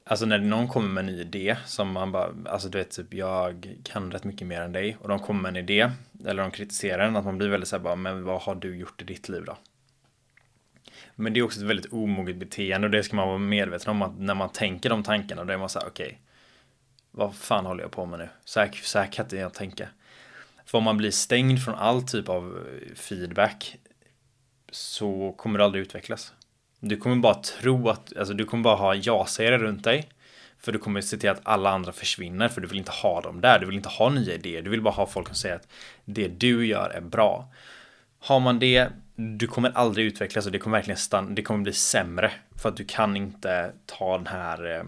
Alltså 0.04 0.26
när 0.26 0.38
någon 0.38 0.68
kommer 0.68 0.88
med 0.88 1.00
en 1.00 1.06
ny 1.06 1.20
idé 1.20 1.56
som 1.64 1.92
man 1.92 2.12
bara, 2.12 2.30
alltså 2.46 2.68
du 2.68 2.78
vet 2.78 2.90
typ 2.90 3.14
jag 3.14 3.76
kan 3.84 4.12
rätt 4.12 4.24
mycket 4.24 4.46
mer 4.46 4.60
än 4.60 4.72
dig 4.72 4.96
och 5.00 5.08
de 5.08 5.18
kommer 5.18 5.40
med 5.40 5.48
en 5.48 5.56
idé 5.56 5.90
eller 6.26 6.42
de 6.42 6.50
kritiserar 6.50 7.04
den 7.04 7.16
att 7.16 7.24
man 7.24 7.38
blir 7.38 7.48
väldigt 7.48 7.68
så 7.68 7.76
här 7.76 7.82
bara 7.82 7.96
men 7.96 8.24
vad 8.24 8.42
har 8.42 8.54
du 8.54 8.76
gjort 8.76 9.02
i 9.02 9.04
ditt 9.04 9.28
liv 9.28 9.44
då? 9.44 9.56
Men 11.14 11.32
det 11.32 11.40
är 11.40 11.44
också 11.44 11.60
ett 11.60 11.66
väldigt 11.66 11.92
omoget 11.92 12.36
beteende 12.36 12.86
och 12.86 12.90
det 12.90 13.02
ska 13.02 13.16
man 13.16 13.28
vara 13.28 13.38
medveten 13.38 13.90
om 13.90 14.02
att 14.02 14.18
när 14.18 14.34
man 14.34 14.48
tänker 14.48 14.90
de 14.90 15.02
tankarna 15.02 15.44
då 15.44 15.52
är 15.52 15.58
man 15.58 15.68
så 15.68 15.78
här, 15.78 15.88
okej. 15.88 16.06
Okay, 16.06 16.18
vad 17.12 17.34
fan 17.34 17.66
håller 17.66 17.82
jag 17.82 17.90
på 17.90 18.06
med 18.06 18.18
nu? 18.18 18.28
Så 18.44 18.60
här, 18.60 18.70
så 18.82 18.98
här 18.98 19.06
kan 19.06 19.24
inte 19.24 19.36
jag 19.36 19.54
tänka. 19.54 19.88
För 20.66 20.78
om 20.78 20.84
man 20.84 20.96
blir 20.96 21.10
stängd 21.10 21.64
från 21.64 21.74
all 21.74 22.02
typ 22.02 22.28
av 22.28 22.58
eh, 22.58 22.94
feedback 22.94 23.76
så 24.70 25.34
kommer 25.38 25.58
du 25.58 25.64
aldrig 25.64 25.82
utvecklas. 25.82 26.32
Du 26.80 26.96
kommer 26.96 27.16
bara 27.16 27.34
tro 27.34 27.88
att, 27.88 28.16
alltså 28.16 28.34
du 28.34 28.44
kommer 28.44 28.64
bara 28.64 28.76
ha 28.76 28.94
ja-sägare 28.94 29.58
runt 29.58 29.84
dig. 29.84 30.08
För 30.58 30.72
du 30.72 30.78
kommer 30.78 31.00
se 31.00 31.16
till 31.16 31.30
att 31.30 31.40
alla 31.42 31.70
andra 31.70 31.92
försvinner 31.92 32.48
för 32.48 32.60
du 32.60 32.68
vill 32.68 32.78
inte 32.78 32.92
ha 32.92 33.20
dem 33.20 33.40
där. 33.40 33.58
Du 33.58 33.66
vill 33.66 33.76
inte 33.76 33.88
ha 33.88 34.08
nya 34.08 34.34
idéer. 34.34 34.62
Du 34.62 34.70
vill 34.70 34.82
bara 34.82 34.94
ha 34.94 35.06
folk 35.06 35.26
som 35.26 35.36
säger 35.36 35.56
att 35.56 35.68
det 36.04 36.28
du 36.28 36.66
gör 36.66 36.90
är 36.90 37.00
bra. 37.00 37.52
Har 38.18 38.40
man 38.40 38.58
det, 38.58 38.88
du 39.16 39.46
kommer 39.46 39.70
aldrig 39.74 40.06
utvecklas 40.06 40.46
och 40.46 40.52
det 40.52 40.58
kommer 40.58 40.76
verkligen 40.76 40.98
stanna, 40.98 41.30
det 41.30 41.42
kommer 41.42 41.62
bli 41.62 41.72
sämre. 41.72 42.32
För 42.56 42.68
att 42.68 42.76
du 42.76 42.84
kan 42.84 43.16
inte 43.16 43.72
ta 43.86 44.16
den 44.16 44.26
här 44.26 44.76
eh, 44.76 44.82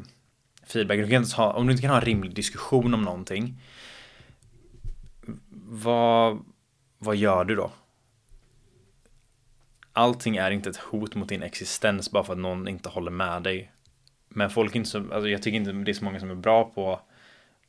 Feedback. 0.66 0.98
Du 0.98 1.08
kan 1.08 1.22
inte 1.22 1.36
ha, 1.36 1.52
om 1.52 1.66
du 1.66 1.72
inte 1.72 1.82
kan 1.82 1.90
ha 1.90 1.98
en 1.98 2.04
rimlig 2.04 2.34
diskussion 2.34 2.94
om 2.94 3.02
någonting. 3.02 3.60
Vad, 5.66 6.44
vad 6.98 7.16
gör 7.16 7.44
du 7.44 7.54
då? 7.54 7.70
Allting 9.92 10.36
är 10.36 10.50
inte 10.50 10.70
ett 10.70 10.76
hot 10.76 11.14
mot 11.14 11.28
din 11.28 11.42
existens 11.42 12.10
bara 12.10 12.24
för 12.24 12.32
att 12.32 12.38
någon 12.38 12.68
inte 12.68 12.88
håller 12.88 13.10
med 13.10 13.42
dig. 13.42 13.72
Men 14.28 14.50
folk 14.50 14.74
är 14.74 14.76
inte 14.76 14.90
så, 14.90 14.98
alltså 14.98 15.28
jag 15.28 15.42
tycker 15.42 15.56
inte 15.56 15.72
det 15.72 15.90
är 15.90 15.94
så 15.94 16.04
många 16.04 16.20
som 16.20 16.30
är 16.30 16.34
bra 16.34 16.64
på 16.64 17.00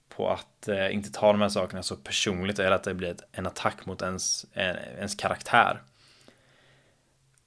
på 0.09 0.29
att 0.29 0.67
eh, 0.67 0.93
inte 0.93 1.11
ta 1.11 1.31
de 1.31 1.41
här 1.41 1.49
sakerna 1.49 1.83
så 1.83 1.95
personligt 1.95 2.59
eller 2.59 2.71
att 2.71 2.83
det 2.83 2.93
blir 2.93 3.11
ett, 3.11 3.23
en 3.31 3.45
attack 3.45 3.85
mot 3.85 4.01
ens, 4.01 4.45
en, 4.53 4.75
ens 4.75 5.15
karaktär. 5.15 5.81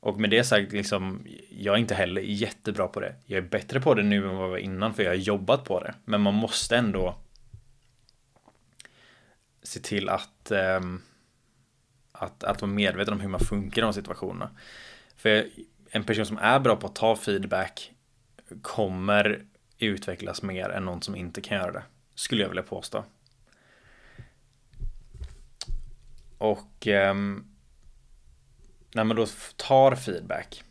Och 0.08 0.20
med 0.20 0.30
det 0.30 0.44
sagt, 0.44 0.72
liksom, 0.72 1.26
jag 1.50 1.74
är 1.74 1.78
inte 1.78 1.94
heller 1.94 2.20
jättebra 2.20 2.88
på 2.88 3.00
det. 3.00 3.14
Jag 3.26 3.38
är 3.38 3.48
bättre 3.48 3.80
på 3.80 3.94
det 3.94 4.02
nu 4.02 4.16
än 4.28 4.36
vad 4.36 4.44
jag 4.44 4.50
var 4.50 4.58
innan 4.58 4.94
för 4.94 5.02
jag 5.02 5.10
har 5.10 5.16
jobbat 5.16 5.64
på 5.64 5.80
det. 5.80 5.94
Men 6.04 6.20
man 6.20 6.34
måste 6.34 6.76
ändå 6.76 7.18
se 9.62 9.80
till 9.80 10.08
att, 10.08 10.50
eh, 10.50 10.80
att, 12.12 12.44
att 12.44 12.62
vara 12.62 12.72
medveten 12.72 13.14
om 13.14 13.20
hur 13.20 13.28
man 13.28 13.40
funkar 13.40 13.82
i 13.82 13.84
de 13.84 13.92
situationerna. 13.92 14.50
För 15.16 15.46
en 15.90 16.04
person 16.04 16.26
som 16.26 16.38
är 16.38 16.60
bra 16.60 16.76
på 16.76 16.86
att 16.86 16.94
ta 16.94 17.16
feedback 17.16 17.92
kommer 18.62 19.44
utvecklas 19.78 20.42
mer 20.42 20.68
än 20.68 20.84
någon 20.84 21.02
som 21.02 21.16
inte 21.16 21.40
kan 21.40 21.58
göra 21.58 21.72
det. 21.72 21.82
Skulle 22.14 22.42
jag 22.42 22.48
vilja 22.48 22.62
påstå. 22.62 23.04
Och 26.38 26.86
eh, 26.86 27.14
när 28.94 29.04
man 29.04 29.16
då 29.16 29.26
tar 29.56 29.94
feedback. 29.94 30.62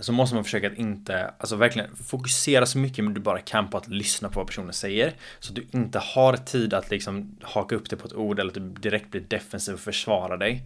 så 0.00 0.12
måste 0.12 0.34
man 0.34 0.44
försöka 0.44 0.66
att 0.66 0.78
inte, 0.78 1.34
alltså 1.38 1.56
verkligen 1.56 1.96
fokusera 1.96 2.66
så 2.66 2.78
mycket 2.78 3.14
du 3.14 3.20
bara 3.20 3.40
kan 3.40 3.70
på 3.70 3.78
att 3.78 3.88
lyssna 3.88 4.28
på 4.28 4.40
vad 4.40 4.46
personen 4.46 4.72
säger. 4.72 5.14
Så 5.38 5.50
att 5.50 5.56
du 5.56 5.66
inte 5.70 5.98
har 5.98 6.36
tid 6.36 6.74
att 6.74 6.90
liksom 6.90 7.38
haka 7.42 7.74
upp 7.74 7.90
dig 7.90 7.98
på 7.98 8.06
ett 8.06 8.14
ord 8.14 8.38
eller 8.38 8.50
att 8.50 8.54
du 8.54 8.70
direkt 8.70 9.10
blir 9.10 9.20
defensiv 9.20 9.74
och 9.74 9.80
försvara 9.80 10.36
dig. 10.36 10.64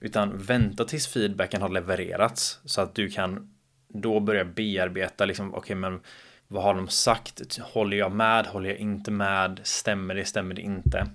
Utan 0.00 0.38
vänta 0.38 0.84
tills 0.84 1.06
feedbacken 1.06 1.62
har 1.62 1.68
levererats 1.68 2.60
så 2.64 2.80
att 2.80 2.94
du 2.94 3.10
kan 3.10 3.54
då 3.88 4.20
börja 4.20 4.44
bearbeta 4.44 5.24
liksom, 5.24 5.48
okej 5.48 5.58
okay, 5.58 5.76
men 5.76 6.00
vad 6.48 6.62
har 6.62 6.74
de 6.74 6.88
sagt? 6.88 7.58
Håller 7.58 7.96
jag 7.96 8.12
med? 8.12 8.46
Håller 8.46 8.70
jag 8.70 8.78
inte 8.78 9.10
med? 9.10 9.60
Stämmer 9.62 10.14
det? 10.14 10.24
Stämmer 10.24 10.54
det 10.54 10.62
inte? 10.62 11.06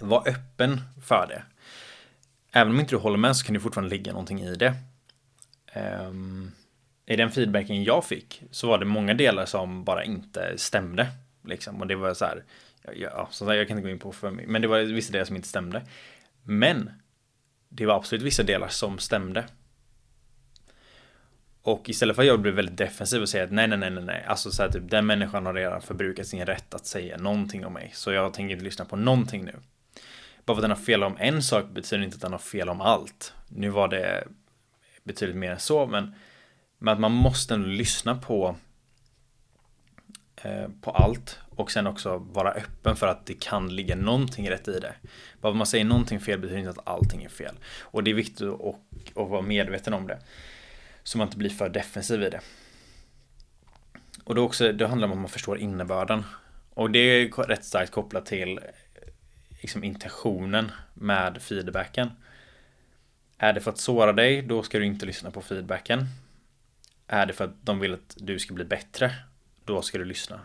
Var 0.00 0.28
öppen 0.28 0.80
för 1.06 1.26
det. 1.26 1.42
Även 2.52 2.72
om 2.72 2.80
inte 2.80 2.94
du 2.94 2.98
håller 2.98 3.18
med 3.18 3.36
så 3.36 3.46
kan 3.46 3.54
det 3.54 3.60
fortfarande 3.60 3.90
ligga 3.90 4.12
någonting 4.12 4.40
i 4.40 4.54
det. 4.54 4.74
Um, 5.74 6.52
I 7.06 7.16
den 7.16 7.30
feedbacken 7.30 7.84
jag 7.84 8.04
fick 8.04 8.42
så 8.50 8.68
var 8.68 8.78
det 8.78 8.84
många 8.84 9.14
delar 9.14 9.46
som 9.46 9.84
bara 9.84 10.04
inte 10.04 10.58
stämde. 10.58 11.06
Liksom. 11.44 11.80
Och 11.80 11.86
det 11.86 11.94
var 11.94 12.14
så 12.14 12.24
här, 12.24 12.44
ja, 12.94 13.28
så 13.30 13.54
jag 13.54 13.68
kan 13.68 13.78
inte 13.78 13.88
gå 13.88 13.92
in 13.92 13.98
på 13.98 14.12
för 14.12 14.30
mig, 14.30 14.46
men 14.46 14.62
det 14.62 14.68
var 14.68 14.78
vissa 14.78 15.12
delar 15.12 15.24
som 15.24 15.36
inte 15.36 15.48
stämde. 15.48 15.82
Men 16.42 16.90
det 17.68 17.86
var 17.86 17.96
absolut 17.96 18.22
vissa 18.22 18.42
delar 18.42 18.68
som 18.68 18.98
stämde. 18.98 19.44
Och 21.62 21.88
istället 21.88 22.16
för 22.16 22.22
att 22.22 22.26
jag 22.26 22.40
blir 22.40 22.52
väldigt 22.52 22.76
defensiv 22.76 23.22
och 23.22 23.28
säga 23.28 23.44
att 23.44 23.52
nej, 23.52 23.68
nej, 23.68 23.78
nej, 23.78 23.90
nej, 23.90 24.04
nej, 24.04 24.24
alltså 24.26 24.50
så 24.50 24.62
här 24.62 24.70
typ 24.70 24.90
den 24.90 25.06
människan 25.06 25.46
har 25.46 25.54
redan 25.54 25.82
förbrukat 25.82 26.26
sin 26.26 26.46
rätt 26.46 26.74
att 26.74 26.86
säga 26.86 27.16
någonting 27.16 27.66
om 27.66 27.72
mig, 27.72 27.90
så 27.94 28.12
jag 28.12 28.34
tänker 28.34 28.52
inte 28.52 28.64
lyssna 28.64 28.84
på 28.84 28.96
någonting 28.96 29.44
nu. 29.44 29.54
Bara 30.44 30.54
för 30.54 30.60
att 30.60 30.62
den 30.62 30.70
har 30.70 30.84
fel 30.84 31.02
om 31.02 31.16
en 31.18 31.42
sak 31.42 31.68
betyder 31.68 32.04
inte 32.04 32.14
att 32.14 32.20
den 32.20 32.32
har 32.32 32.38
fel 32.38 32.68
om 32.68 32.80
allt. 32.80 33.34
Nu 33.48 33.68
var 33.68 33.88
det 33.88 34.24
betydligt 35.04 35.36
mer 35.36 35.50
än 35.50 35.60
så, 35.60 35.86
men, 35.86 36.14
men 36.78 36.92
att 36.94 37.00
man 37.00 37.12
måste 37.12 37.56
lyssna 37.56 38.14
på 38.14 38.56
eh, 40.36 40.68
på 40.80 40.90
allt 40.90 41.38
och 41.50 41.70
sen 41.70 41.86
också 41.86 42.18
vara 42.18 42.52
öppen 42.52 42.96
för 42.96 43.06
att 43.06 43.26
det 43.26 43.34
kan 43.34 43.76
ligga 43.76 43.96
någonting 43.96 44.50
rätt 44.50 44.68
i 44.68 44.80
det. 44.80 44.94
Bara 45.40 45.40
för 45.40 45.48
att 45.48 45.56
man 45.56 45.66
säger 45.66 45.84
någonting 45.84 46.20
fel 46.20 46.38
betyder 46.38 46.58
inte 46.58 46.70
att 46.70 46.88
allting 46.88 47.24
är 47.24 47.28
fel. 47.28 47.54
Och 47.80 48.04
det 48.04 48.10
är 48.10 48.14
viktigt 48.14 48.48
att, 48.48 48.76
att 49.14 49.28
vara 49.28 49.42
medveten 49.42 49.94
om 49.94 50.06
det. 50.06 50.18
Så 51.02 51.18
man 51.18 51.26
inte 51.26 51.38
blir 51.38 51.50
för 51.50 51.68
defensiv 51.68 52.22
i 52.22 52.30
det. 52.30 52.40
Och 54.24 54.34
då 54.34 54.44
också, 54.44 54.72
det 54.72 54.86
handlar 54.86 55.08
om 55.08 55.12
att 55.12 55.18
man 55.18 55.28
förstår 55.28 55.58
innebörden. 55.58 56.24
Och 56.74 56.90
det 56.90 56.98
är 56.98 57.28
rätt 57.28 57.64
starkt 57.64 57.92
kopplat 57.92 58.26
till 58.26 58.60
liksom 59.62 59.84
intentionen 59.84 60.70
med 60.94 61.42
feedbacken. 61.42 62.10
Är 63.38 63.52
det 63.52 63.60
för 63.60 63.70
att 63.70 63.78
såra 63.78 64.12
dig, 64.12 64.42
då 64.42 64.62
ska 64.62 64.78
du 64.78 64.86
inte 64.86 65.06
lyssna 65.06 65.30
på 65.30 65.42
feedbacken. 65.42 66.06
Är 67.06 67.26
det 67.26 67.32
för 67.32 67.44
att 67.44 67.66
de 67.66 67.80
vill 67.80 67.94
att 67.94 68.16
du 68.16 68.38
ska 68.38 68.54
bli 68.54 68.64
bättre, 68.64 69.14
då 69.64 69.82
ska 69.82 69.98
du 69.98 70.04
lyssna. 70.04 70.40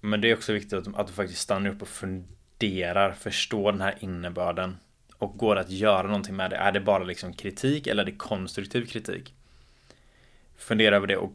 Men 0.00 0.20
det 0.20 0.30
är 0.30 0.36
också 0.36 0.52
viktigt 0.52 0.72
att, 0.72 0.94
att 0.94 1.06
du 1.06 1.12
faktiskt 1.12 1.40
stannar 1.40 1.70
upp 1.70 1.82
och 1.82 1.88
funderar, 1.88 3.12
förstår 3.12 3.72
den 3.72 3.80
här 3.80 3.96
innebörden 4.00 4.76
och 5.14 5.38
går 5.38 5.56
att 5.56 5.70
göra 5.70 6.06
någonting 6.06 6.36
med 6.36 6.50
det. 6.50 6.56
Är 6.56 6.72
det 6.72 6.80
bara 6.80 7.04
liksom 7.04 7.32
kritik 7.32 7.86
eller 7.86 8.02
är 8.02 8.06
det 8.06 8.16
konstruktiv 8.16 8.86
kritik? 8.86 9.34
Fundera 10.56 10.96
över 10.96 11.06
det 11.06 11.16
och 11.16 11.32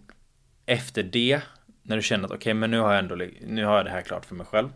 efter 0.65 1.03
det, 1.03 1.41
när 1.83 1.95
du 1.95 2.01
känner 2.01 2.25
att 2.25 2.31
okej, 2.31 2.37
okay, 2.37 2.53
men 2.53 2.71
nu 2.71 2.79
har 2.79 2.91
jag 2.91 2.99
ändå, 2.99 3.15
nu 3.41 3.65
har 3.65 3.77
jag 3.77 3.85
det 3.85 3.91
här 3.91 4.01
klart 4.01 4.25
för 4.25 4.35
mig 4.35 4.45
själv. 4.45 4.69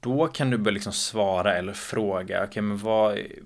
Då 0.00 0.26
kan 0.26 0.50
du 0.50 0.58
börja 0.58 0.74
liksom 0.74 0.92
svara 0.92 1.54
eller 1.54 1.72
fråga, 1.72 2.36
okej, 2.36 2.48
okay, 2.48 2.62
men 2.62 2.78
vad, 2.78 3.12
okej, 3.12 3.42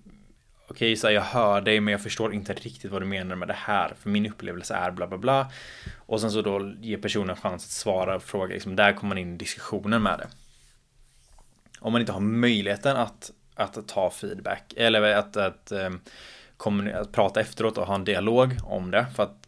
okay, 0.68 0.96
så 0.96 1.10
jag 1.10 1.22
hör 1.22 1.60
dig, 1.60 1.80
men 1.80 1.92
jag 1.92 2.02
förstår 2.02 2.34
inte 2.34 2.52
riktigt 2.52 2.90
vad 2.90 3.02
du 3.02 3.06
menar 3.06 3.36
med 3.36 3.48
det 3.48 3.56
här, 3.58 3.94
för 3.98 4.10
min 4.10 4.26
upplevelse 4.26 4.74
är 4.74 4.90
bla 4.90 5.06
bla 5.06 5.18
bla. 5.18 5.50
Och 5.96 6.20
sen 6.20 6.30
så 6.30 6.42
då 6.42 6.72
ger 6.80 6.98
personen 6.98 7.36
chans 7.36 7.64
att 7.64 7.70
svara 7.70 8.16
och 8.16 8.22
fråga, 8.22 8.54
liksom, 8.54 8.76
där 8.76 8.92
kommer 8.92 9.08
man 9.08 9.18
in 9.18 9.34
i 9.34 9.36
diskussionen 9.36 10.02
med 10.02 10.18
det. 10.18 10.28
Om 11.80 11.92
man 11.92 12.00
inte 12.00 12.12
har 12.12 12.20
möjligheten 12.20 12.96
att 12.96 13.32
att 13.54 13.88
ta 13.88 14.10
feedback 14.10 14.74
eller 14.76 15.02
att, 15.02 15.36
att, 15.36 15.72
eh, 15.72 15.90
att, 16.56 16.94
att 16.94 17.12
prata 17.12 17.40
efteråt 17.40 17.78
och 17.78 17.86
ha 17.86 17.94
en 17.94 18.04
dialog 18.04 18.56
om 18.62 18.90
det 18.90 19.06
för 19.16 19.22
att 19.22 19.41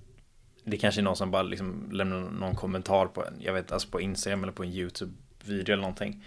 det 0.64 0.76
kanske 0.76 1.00
är 1.00 1.02
någon 1.02 1.16
som 1.16 1.30
bara 1.30 1.42
liksom 1.42 1.88
lämnar 1.92 2.21
någon 2.21 2.54
kommentar 2.54 3.06
på 3.06 3.25
en, 3.25 3.35
jag 3.40 3.52
vet, 3.52 3.73
alltså 3.73 3.88
på 3.88 4.00
Instagram 4.00 4.42
eller 4.42 4.52
på 4.52 4.62
en 4.62 4.73
YouTube-video 4.73 5.73
eller 5.73 5.83
någonting. 5.83 6.25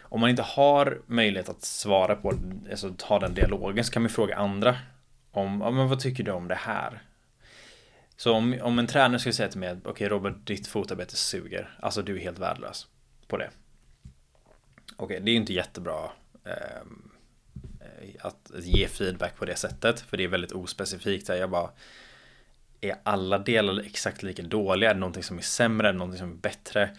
Om 0.00 0.20
man 0.20 0.30
inte 0.30 0.42
har 0.42 1.00
möjlighet 1.06 1.48
att 1.48 1.62
svara 1.62 2.16
på, 2.16 2.32
alltså 2.70 2.94
ta 2.98 3.18
den 3.18 3.34
dialogen 3.34 3.84
så 3.84 3.92
kan 3.92 4.02
man 4.02 4.10
fråga 4.10 4.36
andra 4.36 4.76
om, 5.30 5.60
ja, 5.60 5.70
men 5.70 5.88
vad 5.88 6.00
tycker 6.00 6.24
du 6.24 6.30
om 6.30 6.48
det 6.48 6.54
här? 6.54 7.02
Så 8.16 8.32
om, 8.32 8.58
om 8.62 8.78
en 8.78 8.86
tränare 8.86 9.18
skulle 9.18 9.32
säga 9.32 9.48
till 9.48 9.60
mig, 9.60 9.72
okej 9.72 9.90
okay, 9.90 10.08
Robert, 10.08 10.34
ditt 10.44 10.66
fotarbete 10.66 11.16
suger, 11.16 11.78
alltså 11.80 12.02
du 12.02 12.16
är 12.16 12.20
helt 12.20 12.38
värdelös 12.38 12.86
på 13.28 13.36
det. 13.36 13.50
Okej, 14.96 15.04
okay, 15.04 15.20
det 15.20 15.30
är 15.30 15.32
ju 15.32 15.40
inte 15.40 15.52
jättebra 15.52 16.10
ehm, 16.44 17.10
eh, 17.80 18.26
att 18.26 18.50
ge 18.58 18.88
feedback 18.88 19.36
på 19.36 19.44
det 19.44 19.56
sättet. 19.56 20.00
För 20.00 20.16
det 20.16 20.24
är 20.24 20.28
väldigt 20.28 20.52
ospecifikt. 20.52 21.28
Jag 21.28 21.50
bara, 21.50 21.70
är 22.84 22.96
alla 23.02 23.38
delar 23.38 23.82
exakt 23.86 24.22
lika 24.22 24.42
dåliga? 24.42 24.90
Är 24.90 24.94
det 24.94 25.00
någonting 25.00 25.22
som 25.22 25.38
är 25.38 25.42
sämre? 25.42 25.88
Är 25.88 25.92
det 25.92 25.98
någonting 25.98 26.18
som 26.18 26.30
är 26.32 26.36
bättre? 26.36 26.90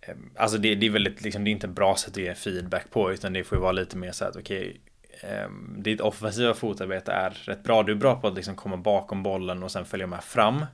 Ehm, 0.00 0.30
alltså 0.36 0.58
det, 0.58 0.74
det 0.74 0.86
är 0.86 0.90
väldigt, 0.90 1.22
liksom, 1.22 1.44
det 1.44 1.50
är 1.50 1.52
inte 1.52 1.66
ett 1.66 1.72
bra 1.72 1.96
sätt 1.96 2.10
att 2.10 2.16
ge 2.16 2.34
feedback 2.34 2.90
på, 2.90 3.12
utan 3.12 3.32
det 3.32 3.44
får 3.44 3.58
ju 3.58 3.62
vara 3.62 3.72
lite 3.72 3.96
mer 3.96 4.12
så 4.12 4.24
att 4.24 4.36
okej, 4.36 4.80
okay, 5.20 5.44
um, 5.44 5.82
ditt 5.82 6.00
offensiva 6.00 6.54
fotarbete 6.54 7.12
är 7.12 7.30
rätt 7.30 7.62
bra. 7.62 7.82
Du 7.82 7.92
är 7.92 7.96
bra 7.96 8.20
på 8.20 8.28
att 8.28 8.34
liksom 8.34 8.56
komma 8.56 8.76
bakom 8.76 9.22
bollen 9.22 9.62
och 9.62 9.72
sen 9.72 9.84
följa 9.84 10.06
med 10.06 10.24
fram. 10.24 10.66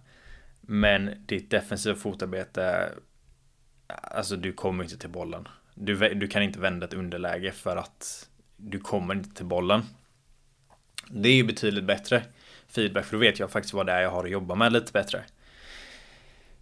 Men 0.61 1.25
ditt 1.27 1.51
defensiva 1.51 1.97
fotarbete, 1.97 2.93
alltså 3.87 4.37
du 4.37 4.53
kommer 4.53 4.85
inte 4.85 4.99
till 4.99 5.11
bollen. 5.11 5.49
Du, 5.75 6.15
du 6.15 6.29
kan 6.29 6.43
inte 6.43 6.61
vända 6.61 6.87
ett 6.87 6.95
underläge 6.95 7.53
för 7.53 7.77
att 7.77 8.29
du 8.57 8.79
kommer 8.79 9.15
inte 9.15 9.37
till 9.37 9.47
bollen. 9.47 9.83
Det 11.11 11.29
är 11.29 11.35
ju 11.35 11.45
betydligt 11.45 11.85
bättre 11.85 12.23
feedback 12.69 13.05
för 13.05 13.13
då 13.13 13.21
vet 13.21 13.39
jag 13.39 13.51
faktiskt 13.51 13.75
vad 13.75 13.87
det 13.87 13.93
är 13.93 14.01
jag 14.01 14.11
har 14.11 14.25
att 14.25 14.31
jobba 14.31 14.55
med 14.55 14.73
lite 14.73 14.93
bättre. 14.93 15.25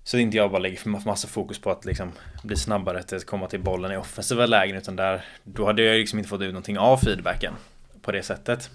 Så 0.05 0.19
inte 0.19 0.37
jag 0.37 0.51
bara 0.51 0.59
lägger 0.59 0.77
för 0.77 0.89
massa 0.89 1.29
fokus 1.29 1.59
på 1.59 1.71
att 1.71 1.85
liksom 1.85 2.13
bli 2.43 2.57
snabbare 2.57 3.03
till 3.03 3.17
att 3.17 3.27
komma 3.27 3.47
till 3.47 3.61
bollen 3.61 3.93
i 3.93 3.97
offensiva 3.97 4.47
lägen 4.47 4.77
utan 4.77 4.97
där 4.97 5.25
då 5.45 5.67
hade 5.67 5.83
jag 5.83 5.99
liksom 5.99 6.19
inte 6.19 6.29
fått 6.29 6.41
ut 6.41 6.53
någonting 6.53 6.79
av 6.79 6.97
feedbacken 6.97 7.55
på 8.03 8.13
det 8.13 8.23
sättet. 8.23 8.71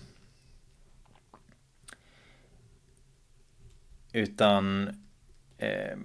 Utan 4.14 4.88
eh, 5.58 5.98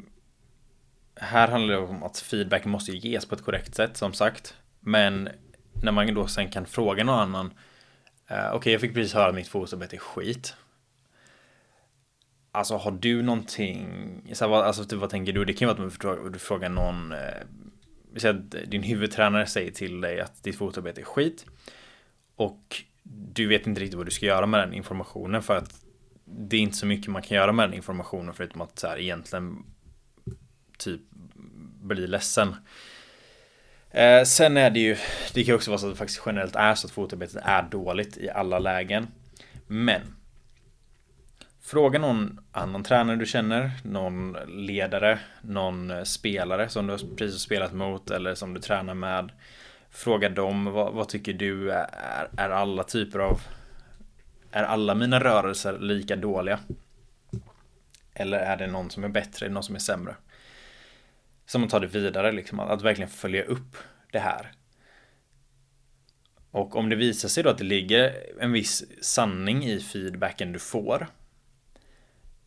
här 1.15 1.49
handlar 1.49 1.75
det 1.75 1.81
om 1.81 2.03
att 2.03 2.19
feedbacken 2.19 2.71
måste 2.71 2.93
ges 2.93 3.27
på 3.27 3.35
ett 3.35 3.45
korrekt 3.45 3.75
sätt 3.75 3.97
som 3.97 4.13
sagt. 4.13 4.55
Men 4.81 5.29
när 5.83 5.93
man 5.93 6.15
då 6.15 6.27
sen 6.27 6.51
kan 6.51 6.67
fråga 6.67 7.05
någon 7.05 7.19
annan. 7.19 7.47
Eh, 8.27 8.37
Okej, 8.37 8.57
okay, 8.57 8.73
jag 8.73 8.81
fick 8.81 8.95
precis 8.95 9.15
höra 9.15 9.29
att 9.29 9.35
mitt 9.35 9.49
fotarbete 9.49 9.97
är 9.97 10.01
skit. 10.01 10.57
Alltså 12.57 12.77
har 12.77 12.91
du 12.91 13.23
någonting, 13.23 13.89
så 14.33 14.49
här, 14.49 14.63
alltså 14.63 14.85
typ, 14.85 14.99
vad 14.99 15.11
tänker 15.11 15.33
du? 15.33 15.45
Det 15.45 15.53
kan 15.53 15.69
ju 15.69 15.75
vara 15.75 15.87
att 16.27 16.33
du 16.33 16.39
frågar 16.39 16.69
någon, 16.69 17.13
eh, 17.13 18.31
att 18.31 18.51
din 18.67 18.83
huvudtränare 18.83 19.47
säger 19.47 19.71
till 19.71 20.01
dig 20.01 20.21
att 20.21 20.43
ditt 20.43 20.57
fotarbete 20.57 21.01
är 21.01 21.05
skit. 21.05 21.47
Och 22.37 22.83
du 23.03 23.47
vet 23.47 23.67
inte 23.67 23.81
riktigt 23.81 23.97
vad 23.97 24.07
du 24.07 24.11
ska 24.11 24.27
göra 24.27 24.47
med 24.47 24.61
den 24.61 24.75
informationen 24.75 25.43
för 25.43 25.57
att 25.57 25.81
det 26.25 26.57
är 26.57 26.61
inte 26.61 26.77
så 26.77 26.87
mycket 26.87 27.11
man 27.11 27.23
kan 27.23 27.37
göra 27.37 27.53
med 27.53 27.69
den 27.69 27.75
informationen 27.75 28.35
förutom 28.35 28.61
att 28.61 28.79
så 28.79 28.87
här, 28.87 28.99
egentligen 28.99 29.65
typ 30.79 31.01
bli 31.83 32.07
ledsen. 32.07 32.57
Eh, 33.91 34.23
sen 34.23 34.57
är 34.57 34.71
det 34.71 34.81
ju, 34.81 34.97
det 35.35 35.45
kan 35.45 35.55
också 35.55 35.71
vara 35.71 35.79
så 35.79 35.87
att 35.87 35.93
det 35.93 35.99
faktiskt 35.99 36.23
generellt 36.27 36.57
är 36.57 36.75
så 36.75 36.87
att 36.87 36.93
fotarbetet 36.93 37.43
är 37.43 37.63
dåligt 37.63 38.17
i 38.17 38.31
alla 38.31 38.59
lägen. 38.59 39.07
Men 39.67 40.16
Fråga 41.67 41.99
någon 41.99 42.41
annan 42.53 42.83
tränare 42.83 43.17
du 43.17 43.27
känner, 43.27 43.71
någon 43.83 44.37
ledare, 44.47 45.19
någon 45.43 46.07
spelare 46.07 46.69
som 46.69 46.87
du 46.87 46.93
har 46.93 47.17
precis 47.17 47.41
spelat 47.41 47.73
mot 47.73 48.11
eller 48.11 48.35
som 48.35 48.55
du 48.55 48.61
tränar 48.61 48.95
med. 48.95 49.33
Fråga 49.91 50.29
dem, 50.29 50.65
vad, 50.65 50.93
vad 50.93 51.09
tycker 51.09 51.33
du 51.33 51.71
är, 51.73 52.29
är 52.37 52.51
alla 52.51 52.83
typer 52.83 53.19
av... 53.19 53.41
Är 54.51 54.63
alla 54.63 54.95
mina 54.95 55.21
rörelser 55.21 55.79
lika 55.79 56.17
dåliga? 56.17 56.59
Eller 58.15 58.39
är 58.39 58.57
det 58.57 58.67
någon 58.67 58.91
som 58.91 59.05
är 59.05 59.09
bättre, 59.09 59.49
någon 59.49 59.63
som 59.63 59.75
är 59.75 59.79
sämre? 59.79 60.15
som 61.47 61.65
att 61.65 61.71
ta 61.71 61.79
det 61.79 61.87
vidare, 61.87 62.33
liksom, 62.33 62.61
att 62.61 62.83
verkligen 62.83 63.11
följa 63.11 63.45
upp 63.45 63.77
det 64.13 64.19
här. 64.19 64.53
Och 66.51 66.77
om 66.77 66.89
det 66.89 66.97
visar 66.97 67.29
sig 67.29 67.43
då 67.43 67.51
att 67.51 67.59
det 67.59 67.65
ligger 67.65 68.15
en 68.41 68.53
viss 68.53 68.85
sanning 69.01 69.65
i 69.65 69.81
feedbacken 69.81 70.53
du 70.53 70.59
får. 70.59 71.07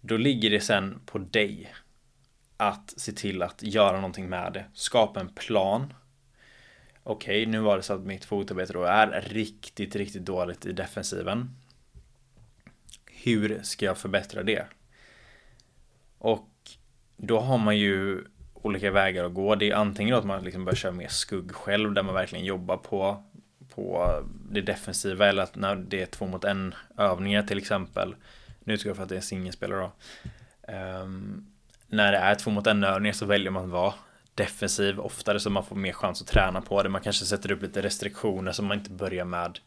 Då 0.01 0.17
ligger 0.17 0.49
det 0.49 0.61
sen 0.61 0.99
på 1.05 1.17
dig 1.17 1.73
att 2.57 2.93
se 2.97 3.11
till 3.11 3.41
att 3.41 3.63
göra 3.63 3.95
någonting 3.95 4.29
med 4.29 4.53
det. 4.53 4.65
Skapa 4.73 5.19
en 5.19 5.29
plan. 5.29 5.93
Okej, 7.03 7.41
okay, 7.41 7.51
nu 7.51 7.59
var 7.59 7.77
det 7.77 7.83
så 7.83 7.93
att 7.93 8.01
mitt 8.01 8.25
fotarbete 8.25 8.73
då 8.73 8.83
är 8.83 9.21
riktigt, 9.21 9.95
riktigt 9.95 10.25
dåligt 10.25 10.65
i 10.65 10.71
defensiven. 10.71 11.55
hur 13.05 13.59
ska 13.63 13.85
jag 13.85 13.97
förbättra 13.97 14.43
det? 14.43 14.65
Och 16.17 16.49
då 17.17 17.39
har 17.39 17.57
man 17.57 17.77
ju 17.77 18.23
olika 18.53 18.91
vägar 18.91 19.23
att 19.23 19.33
gå. 19.33 19.55
Det 19.55 19.69
är 19.69 19.75
antingen 19.75 20.15
att 20.15 20.25
man 20.25 20.43
liksom 20.43 20.65
börjar 20.65 20.75
köra 20.75 20.91
mer 20.91 21.07
skugg 21.07 21.51
själv 21.51 21.93
där 21.93 22.03
man 22.03 22.15
verkligen 22.15 22.45
jobbar 22.45 22.77
på, 22.77 23.23
på 23.75 24.13
det 24.51 24.61
defensiva 24.61 25.27
eller 25.27 25.43
att 25.43 25.55
när 25.55 25.75
det 25.75 26.01
är 26.01 26.05
två 26.05 26.25
mot 26.27 26.43
en 26.43 26.75
övningar 26.97 27.43
till 27.43 27.57
exempel. 27.57 28.15
Nu 28.69 28.75
utgår 28.75 28.89
jag 28.89 28.95
för 28.95 29.03
att 29.03 29.09
det 29.09 29.15
är 29.15 29.17
en 29.17 29.21
singelspelare 29.21 29.79
då. 29.79 29.91
Um, 30.73 31.47
när 31.88 32.11
det 32.11 32.17
är 32.17 32.35
två 32.35 32.51
mot 32.51 32.67
en 32.67 32.83
övningar 32.83 33.13
så 33.13 33.25
väljer 33.25 33.51
man 33.51 33.63
att 33.63 33.69
vara 33.69 33.93
defensiv 34.35 34.99
oftare 34.99 35.39
så 35.39 35.49
man 35.49 35.65
får 35.65 35.75
mer 35.75 35.93
chans 35.93 36.21
att 36.21 36.27
träna 36.27 36.61
på 36.61 36.83
det. 36.83 36.89
Man 36.89 37.01
kanske 37.01 37.25
sätter 37.25 37.51
upp 37.51 37.61
lite 37.61 37.81
restriktioner 37.81 38.51
så 38.51 38.63
man 38.63 38.77
inte 38.77 38.91
börjar 38.91 39.25
med 39.25 39.59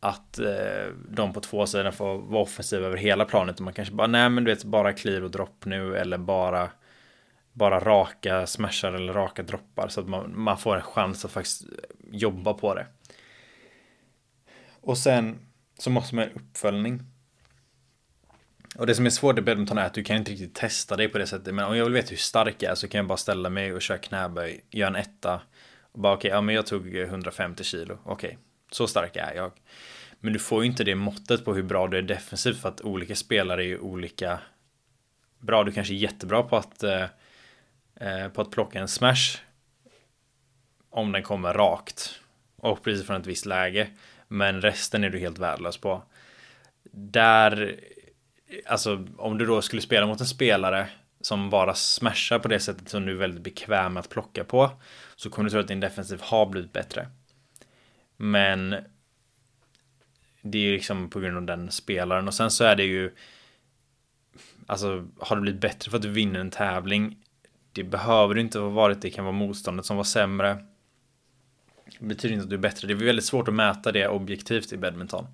att 0.00 0.38
eh, 0.38 0.92
de 1.08 1.32
på 1.32 1.40
två 1.40 1.66
sidor 1.66 1.90
får 1.90 2.18
vara 2.18 2.42
offensiva 2.42 2.86
över 2.86 2.96
hela 2.96 3.24
planet. 3.24 3.56
Och 3.56 3.64
man 3.64 3.74
kanske 3.74 3.94
bara, 3.94 4.06
nej 4.06 4.30
men 4.30 4.44
du 4.44 4.54
vet, 4.54 4.64
bara 4.64 4.92
clear 4.92 5.22
och 5.22 5.30
dropp 5.30 5.64
nu 5.64 5.96
eller 5.96 6.18
bara 6.18 6.70
bara 7.52 7.80
raka 7.80 8.46
smashar 8.46 8.92
eller 8.92 9.12
raka 9.12 9.42
droppar 9.42 9.88
så 9.88 10.00
att 10.00 10.08
man, 10.08 10.40
man 10.40 10.58
får 10.58 10.76
en 10.76 10.82
chans 10.82 11.24
att 11.24 11.30
faktiskt 11.30 11.64
jobba 12.10 12.54
på 12.54 12.74
det. 12.74 12.86
Och 14.80 14.98
sen 14.98 15.38
så 15.78 15.90
måste 15.90 16.14
man 16.14 16.24
ha 16.24 16.30
en 16.30 16.36
uppföljning. 16.36 17.02
Och 18.78 18.86
det 18.86 18.94
som 18.94 19.06
är 19.06 19.10
svårt 19.10 19.38
i 19.38 19.42
badminton 19.42 19.78
är 19.78 19.84
att 19.84 19.94
du 19.94 20.04
kan 20.04 20.16
inte 20.16 20.30
riktigt 20.30 20.54
testa 20.54 20.96
dig 20.96 21.08
på 21.08 21.18
det 21.18 21.26
sättet. 21.26 21.54
Men 21.54 21.64
om 21.64 21.76
jag 21.76 21.84
vill 21.84 21.94
veta 21.94 22.10
hur 22.10 22.16
stark 22.16 22.62
jag 22.62 22.70
är 22.70 22.74
så 22.74 22.88
kan 22.88 22.98
jag 22.98 23.06
bara 23.06 23.16
ställa 23.16 23.50
mig 23.50 23.72
och 23.72 23.82
köra 23.82 23.98
knäböj, 23.98 24.64
göra 24.70 24.88
en 24.88 24.96
etta. 24.96 25.40
Och 25.80 26.00
bara 26.00 26.12
okej, 26.12 26.28
okay, 26.28 26.36
ja 26.36 26.40
men 26.40 26.54
jag 26.54 26.66
tog 26.66 26.96
150 26.96 27.64
kilo. 27.64 27.98
Okej, 28.04 28.28
okay, 28.28 28.38
så 28.70 28.86
stark 28.86 29.16
är 29.16 29.34
jag. 29.34 29.52
Men 30.20 30.32
du 30.32 30.38
får 30.38 30.62
ju 30.62 30.70
inte 30.70 30.84
det 30.84 30.94
måttet 30.94 31.44
på 31.44 31.54
hur 31.54 31.62
bra 31.62 31.88
du 31.88 31.98
är 31.98 32.02
defensivt 32.02 32.60
för 32.60 32.68
att 32.68 32.80
olika 32.80 33.14
spelare 33.14 33.62
är 33.62 33.66
ju 33.66 33.78
olika 33.78 34.38
bra. 35.38 35.64
Du 35.64 35.72
kanske 35.72 35.94
är 35.94 35.96
jättebra 35.96 36.42
på 36.42 36.56
att 36.56 36.82
eh, 36.82 37.04
eh 38.00 38.28
på 38.28 38.40
att 38.40 38.50
plocka 38.50 38.78
en 38.78 38.88
smash 38.88 39.38
om 40.90 41.12
den 41.12 41.22
kommer 41.22 41.54
rakt 41.54 42.20
och 42.56 42.82
precis 42.82 43.06
från 43.06 43.20
ett 43.20 43.26
visst 43.26 43.46
läge. 43.46 43.88
Men 44.28 44.62
resten 44.62 45.04
är 45.04 45.10
du 45.10 45.18
helt 45.18 45.38
värdelös 45.38 45.76
på. 45.76 46.02
Där 46.92 47.80
alltså 48.66 49.06
om 49.16 49.38
du 49.38 49.46
då 49.46 49.62
skulle 49.62 49.82
spela 49.82 50.06
mot 50.06 50.20
en 50.20 50.26
spelare 50.26 50.88
som 51.20 51.50
bara 51.50 51.74
smashar 51.74 52.38
på 52.38 52.48
det 52.48 52.60
sättet 52.60 52.88
som 52.88 53.06
du 53.06 53.12
är 53.12 53.16
väldigt 53.16 53.42
bekväm 53.42 53.92
med 53.92 54.00
att 54.00 54.10
plocka 54.10 54.44
på 54.44 54.70
så 55.16 55.30
kommer 55.30 55.44
du 55.44 55.50
tro 55.50 55.60
att 55.60 55.68
din 55.68 55.80
defensiv 55.80 56.20
har 56.22 56.46
blivit 56.46 56.72
bättre. 56.72 57.08
Men 58.16 58.76
det 60.42 60.58
är 60.58 60.62
ju 60.62 60.72
liksom 60.72 61.10
på 61.10 61.20
grund 61.20 61.36
av 61.36 61.42
den 61.42 61.70
spelaren. 61.70 62.28
Och 62.28 62.34
sen 62.34 62.50
så 62.50 62.64
är 62.64 62.76
det 62.76 62.84
ju 62.84 63.14
Alltså 64.66 65.06
har 65.18 65.36
det 65.36 65.42
blivit 65.42 65.60
bättre 65.60 65.90
för 65.90 65.96
att 65.96 66.02
du 66.02 66.08
vinner 66.08 66.40
en 66.40 66.50
tävling? 66.50 67.16
Det 67.72 67.84
behöver 67.84 68.34
du 68.34 68.40
inte 68.40 68.58
ha 68.58 68.68
varit, 68.68 69.02
det 69.02 69.10
kan 69.10 69.24
vara 69.24 69.32
motståndet 69.32 69.86
som 69.86 69.96
var 69.96 70.04
sämre. 70.04 70.64
Det 71.98 72.06
betyder 72.06 72.34
inte 72.34 72.44
att 72.44 72.50
du 72.50 72.56
är 72.56 72.60
bättre, 72.60 72.88
det 72.88 72.94
är 72.94 73.06
väldigt 73.06 73.24
svårt 73.24 73.48
att 73.48 73.54
mäta 73.54 73.92
det 73.92 74.08
objektivt 74.08 74.72
i 74.72 74.76
badminton 74.76 75.26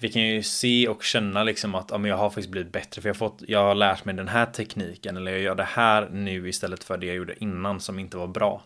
vi 0.00 0.08
kan 0.08 0.22
ju 0.22 0.42
se 0.42 0.88
och 0.88 1.02
känna 1.02 1.44
liksom 1.44 1.74
att 1.74 1.90
ja, 1.90 1.98
men 1.98 2.10
jag 2.10 2.18
har 2.18 2.30
faktiskt 2.30 2.48
blivit 2.48 2.72
bättre 2.72 3.02
för 3.02 3.08
jag 3.08 3.14
har, 3.14 3.18
fått, 3.18 3.42
jag 3.48 3.58
har 3.58 3.74
lärt 3.74 4.04
mig 4.04 4.14
den 4.14 4.28
här 4.28 4.46
tekniken 4.46 5.16
eller 5.16 5.32
jag 5.32 5.40
gör 5.40 5.54
det 5.54 5.64
här 5.64 6.08
nu 6.12 6.48
istället 6.48 6.84
för 6.84 6.96
det 6.96 7.06
jag 7.06 7.16
gjorde 7.16 7.44
innan 7.44 7.80
som 7.80 7.98
inte 7.98 8.16
var 8.16 8.26
bra. 8.26 8.62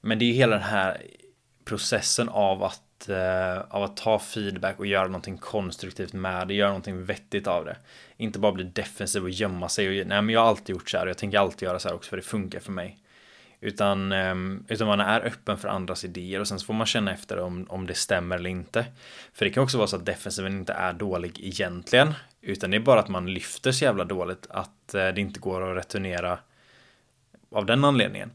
Men 0.00 0.18
det 0.18 0.24
är 0.24 0.26
ju 0.26 0.32
hela 0.32 0.56
den 0.56 0.64
här 0.64 1.02
processen 1.64 2.28
av 2.28 2.62
att, 2.64 3.08
eh, 3.08 3.58
av 3.70 3.82
att 3.82 3.96
ta 3.96 4.18
feedback 4.18 4.78
och 4.78 4.86
göra 4.86 5.06
någonting 5.06 5.38
konstruktivt 5.38 6.12
med 6.12 6.48
det, 6.48 6.54
göra 6.54 6.68
någonting 6.68 7.04
vettigt 7.04 7.46
av 7.46 7.64
det. 7.64 7.76
Inte 8.16 8.38
bara 8.38 8.52
bli 8.52 8.64
defensiv 8.64 9.22
och 9.22 9.30
gömma 9.30 9.68
sig 9.68 10.00
och 10.00 10.06
nej 10.06 10.22
men 10.22 10.28
jag 10.28 10.40
har 10.40 10.48
alltid 10.48 10.74
gjort 10.74 10.90
så 10.90 10.98
här 10.98 11.04
och 11.04 11.10
jag 11.10 11.18
tänker 11.18 11.38
alltid 11.38 11.66
göra 11.66 11.78
så 11.78 11.88
här 11.88 11.94
också 11.94 12.10
för 12.10 12.16
det 12.16 12.22
funkar 12.22 12.60
för 12.60 12.72
mig. 12.72 12.98
Utan, 13.64 14.12
ehm, 14.12 14.64
utan 14.68 14.86
man 14.86 15.00
är 15.00 15.26
öppen 15.26 15.58
för 15.58 15.68
andras 15.68 16.04
idéer 16.04 16.40
och 16.40 16.48
sen 16.48 16.58
så 16.58 16.66
får 16.66 16.74
man 16.74 16.86
känna 16.86 17.12
efter 17.12 17.38
om, 17.38 17.66
om 17.68 17.86
det 17.86 17.94
stämmer 17.94 18.36
eller 18.36 18.50
inte. 18.50 18.86
För 19.32 19.44
det 19.44 19.50
kan 19.50 19.62
också 19.62 19.78
vara 19.78 19.88
så 19.88 19.96
att 19.96 20.06
defensiven 20.06 20.52
inte 20.52 20.72
är 20.72 20.92
dålig 20.92 21.40
egentligen. 21.40 22.14
Utan 22.40 22.70
det 22.70 22.76
är 22.76 22.80
bara 22.80 23.00
att 23.00 23.08
man 23.08 23.34
lyfter 23.34 23.72
så 23.72 23.84
jävla 23.84 24.04
dåligt 24.04 24.46
att 24.50 24.94
eh, 24.94 25.08
det 25.08 25.20
inte 25.20 25.40
går 25.40 25.70
att 25.70 25.76
returnera 25.76 26.38
av 27.50 27.66
den 27.66 27.84
anledningen. 27.84 28.30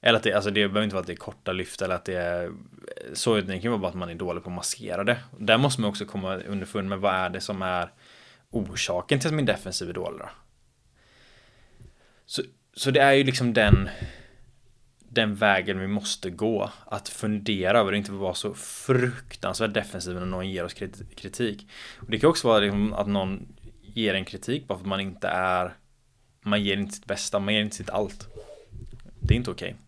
Eller 0.00 0.16
att 0.16 0.22
det, 0.22 0.32
alltså 0.32 0.50
det 0.50 0.68
behöver 0.68 0.82
inte 0.82 0.94
vara 0.94 1.00
att 1.00 1.06
det 1.06 1.12
är 1.12 1.16
korta 1.16 1.52
lyft 1.52 1.82
eller 1.82 1.94
att 1.94 2.04
det 2.04 2.14
är 2.14 2.44
eh, 2.44 2.50
så 3.12 3.36
utan 3.36 3.50
det 3.50 3.60
kan 3.60 3.70
vara 3.70 3.80
bara 3.80 3.88
att 3.88 3.94
man 3.94 4.10
är 4.10 4.14
dålig 4.14 4.44
på 4.44 4.50
att 4.50 4.56
maskera 4.56 5.04
det. 5.04 5.18
Där 5.38 5.58
måste 5.58 5.80
man 5.80 5.90
också 5.90 6.04
komma 6.04 6.36
underfund 6.36 6.88
med 6.88 6.98
vad 6.98 7.14
är 7.14 7.30
det 7.30 7.40
som 7.40 7.62
är 7.62 7.92
orsaken 8.50 9.20
till 9.20 9.28
att 9.28 9.34
min 9.34 9.46
defensiv 9.46 9.88
är 9.88 9.92
dålig 9.92 10.20
då. 10.20 10.28
Så, 12.26 12.42
så 12.74 12.90
det 12.90 13.00
är 13.00 13.12
ju 13.12 13.24
liksom 13.24 13.52
den 13.52 13.88
den 15.08 15.34
vägen 15.34 15.80
vi 15.80 15.86
måste 15.86 16.30
gå. 16.30 16.70
Att 16.86 17.08
fundera 17.08 17.78
över 17.78 17.92
det, 17.92 17.98
inte 17.98 18.12
vara 18.12 18.34
så 18.34 18.54
fruktansvärt 18.54 19.74
defensiv 19.74 20.14
när 20.14 20.26
någon 20.26 20.50
ger 20.50 20.64
oss 20.64 20.74
kritik. 21.16 21.70
Och 21.98 22.10
det 22.10 22.18
kan 22.18 22.30
också 22.30 22.48
vara 22.48 22.58
liksom 22.58 22.92
att 22.92 23.06
någon 23.06 23.56
ger 23.82 24.14
en 24.14 24.24
kritik 24.24 24.66
bara 24.66 24.78
för 24.78 24.84
att 24.84 24.88
man 24.88 25.00
inte 25.00 25.28
är 25.28 25.74
man 26.40 26.62
ger 26.62 26.76
inte 26.76 26.94
sitt 26.94 27.06
bästa, 27.06 27.38
man 27.38 27.54
ger 27.54 27.60
inte 27.60 27.76
sitt 27.76 27.90
allt. 27.90 28.28
Det 29.20 29.34
är 29.34 29.36
inte 29.36 29.50
okej. 29.50 29.68
Okay. 29.68 29.84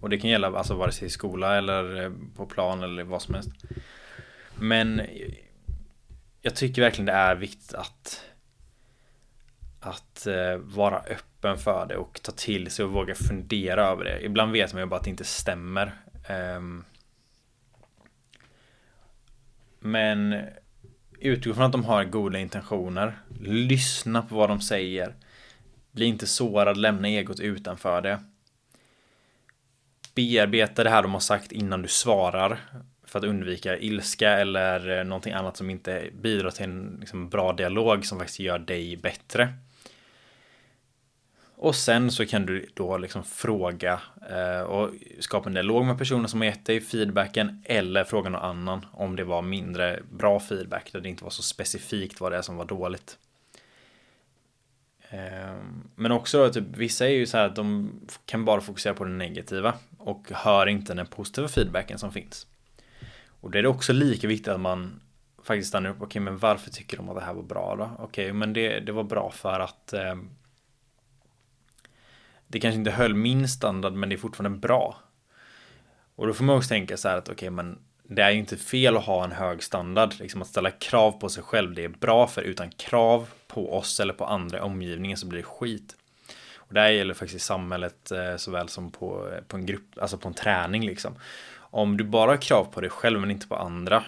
Och 0.00 0.10
det 0.10 0.18
kan 0.18 0.30
gälla 0.30 0.48
alltså 0.48 0.74
vare 0.74 0.92
sig 0.92 1.06
i 1.06 1.10
skola 1.10 1.58
eller 1.58 2.04
eh, 2.04 2.12
på 2.36 2.46
plan 2.46 2.82
eller 2.82 3.04
vad 3.04 3.22
som 3.22 3.34
helst. 3.34 3.50
Men 4.54 5.02
jag 6.42 6.56
tycker 6.56 6.82
verkligen 6.82 7.06
det 7.06 7.12
är 7.12 7.36
viktigt 7.36 7.74
att 7.74 8.24
att 9.88 10.26
eh, 10.26 10.56
vara 10.56 10.98
öppen 10.98 11.58
för 11.58 11.86
det 11.86 11.96
och 11.96 12.20
ta 12.22 12.32
till 12.32 12.70
sig 12.70 12.84
och 12.84 12.92
våga 12.92 13.14
fundera 13.14 13.84
över 13.84 14.04
det. 14.04 14.24
Ibland 14.24 14.52
vet 14.52 14.72
man 14.72 14.82
ju 14.82 14.86
bara 14.86 14.96
att 14.96 15.04
det 15.04 15.10
inte 15.10 15.24
stämmer. 15.24 15.92
Ehm, 16.28 16.84
men 19.80 20.42
utgå 21.18 21.54
från 21.54 21.64
att 21.64 21.72
de 21.72 21.84
har 21.84 22.04
goda 22.04 22.38
intentioner. 22.38 23.18
Lyssna 23.40 24.22
på 24.22 24.34
vad 24.34 24.48
de 24.48 24.60
säger. 24.60 25.14
Bli 25.90 26.06
inte 26.06 26.26
sårad, 26.26 26.76
lämna 26.76 27.08
egot 27.08 27.40
utanför 27.40 28.00
det. 28.00 28.20
Bearbeta 30.14 30.84
det 30.84 30.90
här 30.90 31.02
de 31.02 31.12
har 31.12 31.20
sagt 31.20 31.52
innan 31.52 31.82
du 31.82 31.88
svarar. 31.88 32.58
För 33.04 33.18
att 33.18 33.24
undvika 33.24 33.78
ilska 33.78 34.30
eller 34.30 34.98
eh, 34.98 35.04
någonting 35.04 35.32
annat 35.32 35.56
som 35.56 35.70
inte 35.70 36.10
bidrar 36.12 36.50
till 36.50 36.64
en 36.64 36.96
liksom, 37.00 37.28
bra 37.28 37.52
dialog 37.52 38.06
som 38.06 38.18
faktiskt 38.18 38.40
gör 38.40 38.58
dig 38.58 38.96
bättre. 38.96 39.48
Och 41.60 41.74
sen 41.74 42.10
så 42.10 42.26
kan 42.26 42.46
du 42.46 42.66
då 42.74 42.98
liksom 42.98 43.24
fråga 43.24 44.00
eh, 44.30 44.60
och 44.60 44.90
skapa 45.20 45.48
en 45.48 45.54
dialog 45.54 45.84
med 45.84 45.98
personen 45.98 46.28
som 46.28 46.40
har 46.40 46.46
gett 46.46 46.66
dig 46.66 46.80
feedbacken 46.80 47.62
eller 47.64 48.04
fråga 48.04 48.30
någon 48.30 48.42
annan 48.42 48.86
om 48.92 49.16
det 49.16 49.24
var 49.24 49.42
mindre 49.42 50.02
bra 50.10 50.40
feedback 50.40 50.92
där 50.92 51.00
det 51.00 51.08
inte 51.08 51.24
var 51.24 51.30
så 51.30 51.42
specifikt 51.42 52.20
vad 52.20 52.32
det 52.32 52.38
är 52.38 52.42
som 52.42 52.56
var 52.56 52.64
dåligt. 52.64 53.18
Eh, 55.10 55.56
men 55.94 56.12
också 56.12 56.52
typ, 56.52 56.64
vissa 56.76 57.06
är 57.06 57.10
ju 57.10 57.26
så 57.26 57.36
här 57.36 57.46
att 57.46 57.56
de 57.56 57.92
kan 58.26 58.44
bara 58.44 58.60
fokusera 58.60 58.94
på 58.94 59.04
det 59.04 59.10
negativa 59.10 59.74
och 59.98 60.30
hör 60.30 60.66
inte 60.66 60.94
den 60.94 61.06
positiva 61.06 61.48
feedbacken 61.48 61.98
som 61.98 62.12
finns. 62.12 62.46
Och 63.40 63.50
det 63.50 63.58
är 63.58 63.66
också 63.66 63.92
lika 63.92 64.28
viktigt 64.28 64.48
att 64.48 64.60
man 64.60 65.00
faktiskt 65.44 65.68
stannar 65.68 65.90
upp. 65.90 65.96
Okej, 65.96 66.06
okay, 66.06 66.20
men 66.20 66.38
varför 66.38 66.70
tycker 66.70 66.96
de 66.96 67.08
att 67.08 67.16
det 67.16 67.24
här 67.24 67.34
var 67.34 67.42
bra 67.42 67.76
då? 67.76 67.90
Okej, 68.04 68.24
okay, 68.24 68.32
men 68.32 68.52
det, 68.52 68.80
det 68.80 68.92
var 68.92 69.04
bra 69.04 69.30
för 69.30 69.60
att 69.60 69.92
eh, 69.92 70.14
det 72.48 72.60
kanske 72.60 72.78
inte 72.78 72.90
höll 72.90 73.14
min 73.14 73.48
standard 73.48 73.92
men 73.92 74.08
det 74.08 74.14
är 74.14 74.18
fortfarande 74.18 74.58
bra. 74.58 74.96
Och 76.14 76.26
då 76.26 76.34
får 76.34 76.44
man 76.44 76.56
också 76.56 76.68
tänka 76.68 76.96
så 76.96 77.08
här 77.08 77.16
att 77.16 77.28
okej 77.28 77.34
okay, 77.34 77.50
men 77.50 77.78
det 78.02 78.22
är 78.22 78.30
ju 78.30 78.38
inte 78.38 78.56
fel 78.56 78.96
att 78.96 79.04
ha 79.04 79.24
en 79.24 79.32
hög 79.32 79.62
standard. 79.62 80.14
Liksom 80.18 80.42
att 80.42 80.48
ställa 80.48 80.70
krav 80.70 81.12
på 81.12 81.28
sig 81.28 81.42
själv 81.42 81.74
det 81.74 81.84
är 81.84 81.88
bra 81.88 82.26
för 82.26 82.42
utan 82.42 82.70
krav 82.70 83.28
på 83.46 83.76
oss 83.76 84.00
eller 84.00 84.12
på 84.12 84.24
andra 84.24 84.58
i 84.58 84.60
omgivningen 84.60 85.16
så 85.16 85.26
blir 85.26 85.38
det 85.38 85.44
skit. 85.44 85.96
Och 86.56 86.74
det 86.74 86.80
här 86.80 86.88
gäller 86.88 87.14
faktiskt 87.14 87.36
i 87.36 87.46
samhället 87.46 88.10
eh, 88.10 88.36
såväl 88.36 88.68
som 88.68 88.90
på, 88.90 89.28
eh, 89.32 89.42
på 89.42 89.56
en 89.56 89.66
grupp, 89.66 89.98
alltså 90.00 90.18
på 90.18 90.28
en 90.28 90.34
träning 90.34 90.86
liksom. 90.86 91.14
Om 91.56 91.96
du 91.96 92.04
bara 92.04 92.30
har 92.30 92.36
krav 92.36 92.64
på 92.64 92.80
dig 92.80 92.90
själv 92.90 93.20
men 93.20 93.30
inte 93.30 93.48
på 93.48 93.56
andra 93.56 94.04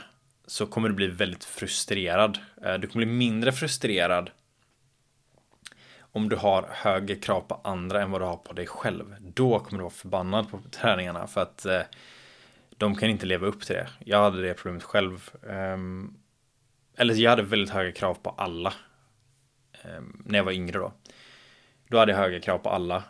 så 0.47 0.67
kommer 0.67 0.89
du 0.89 0.95
bli 0.95 1.07
väldigt 1.07 1.45
frustrerad. 1.45 2.39
Eh, 2.65 2.75
du 2.75 2.87
kommer 2.87 3.07
bli 3.07 3.15
mindre 3.15 3.53
frustrerad 3.53 4.31
om 6.13 6.29
du 6.29 6.37
har 6.37 6.69
högre 6.71 7.17
krav 7.17 7.41
på 7.41 7.61
andra 7.65 8.03
än 8.03 8.11
vad 8.11 8.21
du 8.21 8.25
har 8.25 8.37
på 8.37 8.53
dig 8.53 8.67
själv. 8.67 9.17
Då 9.21 9.59
kommer 9.59 9.79
du 9.79 9.83
vara 9.83 9.91
förbannad 9.91 10.51
på 10.51 10.61
träningarna 10.71 11.27
för 11.27 11.43
att 11.43 11.67
eh, 11.67 11.81
de 12.81 12.97
kan 12.97 13.11
inte 13.11 13.27
leva 13.27 13.47
upp 13.47 13.63
till 13.63 13.75
det. 13.75 13.89
Jag 13.99 14.23
hade 14.23 14.43
det 14.43 14.55
problemet 14.55 14.83
själv. 14.83 15.31
Um, 15.43 16.19
eller 16.97 17.15
jag 17.15 17.31
hade 17.31 17.43
väldigt 17.43 17.71
höga 17.71 17.93
krav 17.93 18.15
på 18.15 18.31
alla. 18.31 18.73
Um, 19.85 20.23
när 20.27 20.39
jag 20.39 20.45
var 20.45 20.53
yngre 20.53 20.79
då. 20.79 20.93
Då 21.89 21.99
hade 21.99 22.13
jag 22.13 22.19
höga 22.19 22.41
krav 22.41 22.59
på 22.59 22.71
alla. 22.71 23.03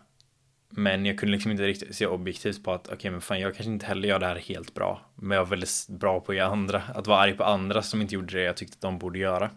Men 0.69 1.07
jag 1.07 1.19
kunde 1.19 1.33
liksom 1.33 1.51
inte 1.51 1.67
riktigt 1.67 1.97
se 1.97 2.07
objektivt 2.07 2.65
på 2.65 2.73
att 2.73 2.87
okej 2.87 2.97
okay, 2.97 3.11
men 3.11 3.21
fan 3.21 3.41
jag 3.41 3.55
kanske 3.55 3.73
inte 3.73 3.87
heller 3.87 4.09
gör 4.09 4.19
det 4.19 4.27
här 4.27 4.37
helt 4.37 4.75
bra. 4.75 5.01
Men 5.15 5.37
jag 5.37 5.45
var 5.45 5.51
väldigt 5.51 5.87
bra 5.89 6.21
på 6.21 6.33
att 6.33 6.39
göra 6.39 6.49
andra. 6.49 6.83
Att 6.95 7.07
vara 7.07 7.19
arg 7.19 7.37
på 7.37 7.45
andra 7.45 7.83
som 7.83 8.01
inte 8.01 8.15
gjorde 8.15 8.35
det 8.35 8.43
jag 8.43 8.57
tyckte 8.57 8.75
att 8.75 8.81
de 8.81 8.99
borde 8.99 9.19
göra. 9.19 9.51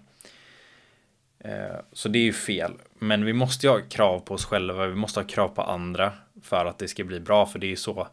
Eh, 1.43 1.79
så 1.91 2.10
det 2.10 2.19
är 2.19 2.23
ju 2.23 2.34
fel. 2.34 2.73
Men 2.99 3.25
vi 3.25 3.34
måste 3.34 3.67
ju 3.67 3.71
ha 3.71 3.79
krav 3.79 4.19
på 4.19 4.34
oss 4.34 4.45
själva. 4.45 4.88
Vi 4.88 4.95
måste 4.95 5.19
ha 5.19 5.27
krav 5.27 5.47
på 5.47 5.62
andra. 5.62 6.13
För 6.41 6.65
att 6.65 6.79
det 6.79 6.88
ska 6.88 7.03
bli 7.03 7.19
bra. 7.19 7.45
För 7.45 7.60
det 7.60 7.67
är 7.67 7.69
ju 7.69 7.75
så. 7.75 8.08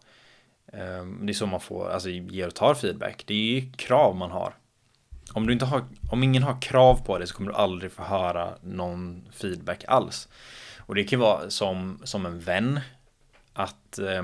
Ehm, 0.72 1.26
det 1.26 1.32
är 1.32 1.34
så 1.34 1.46
man 1.46 1.60
får, 1.60 1.90
alltså 1.90 2.08
ger 2.08 2.46
och 2.46 2.54
tar 2.54 2.74
feedback. 2.74 3.24
Det 3.26 3.34
är 3.34 3.60
ju 3.60 3.72
krav 3.72 4.16
man 4.16 4.30
har. 4.30 4.54
Om 5.32 5.46
du 5.46 5.52
inte 5.52 5.64
har, 5.64 5.84
om 6.10 6.22
ingen 6.22 6.42
har 6.42 6.62
krav 6.62 7.04
på 7.06 7.18
dig 7.18 7.26
så 7.26 7.34
kommer 7.34 7.50
du 7.50 7.56
aldrig 7.56 7.92
få 7.92 8.02
höra 8.02 8.54
någon 8.62 9.28
feedback 9.32 9.84
alls. 9.88 10.28
Och 10.78 10.94
det 10.94 11.04
kan 11.04 11.20
vara 11.20 11.50
som, 11.50 12.00
som 12.04 12.26
en 12.26 12.40
vän. 12.40 12.80
Att 13.52 13.98
eh, 13.98 14.22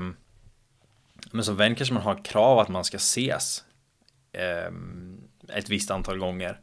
men 1.31 1.43
som 1.43 1.55
vän 1.55 1.75
kanske 1.75 1.93
man 1.93 2.03
har 2.03 2.23
krav 2.23 2.59
att 2.59 2.69
man 2.69 2.83
ska 2.83 2.97
ses 2.97 3.63
eh, 4.31 4.71
ett 5.57 5.69
visst 5.69 5.91
antal 5.91 6.17
gånger 6.17 6.59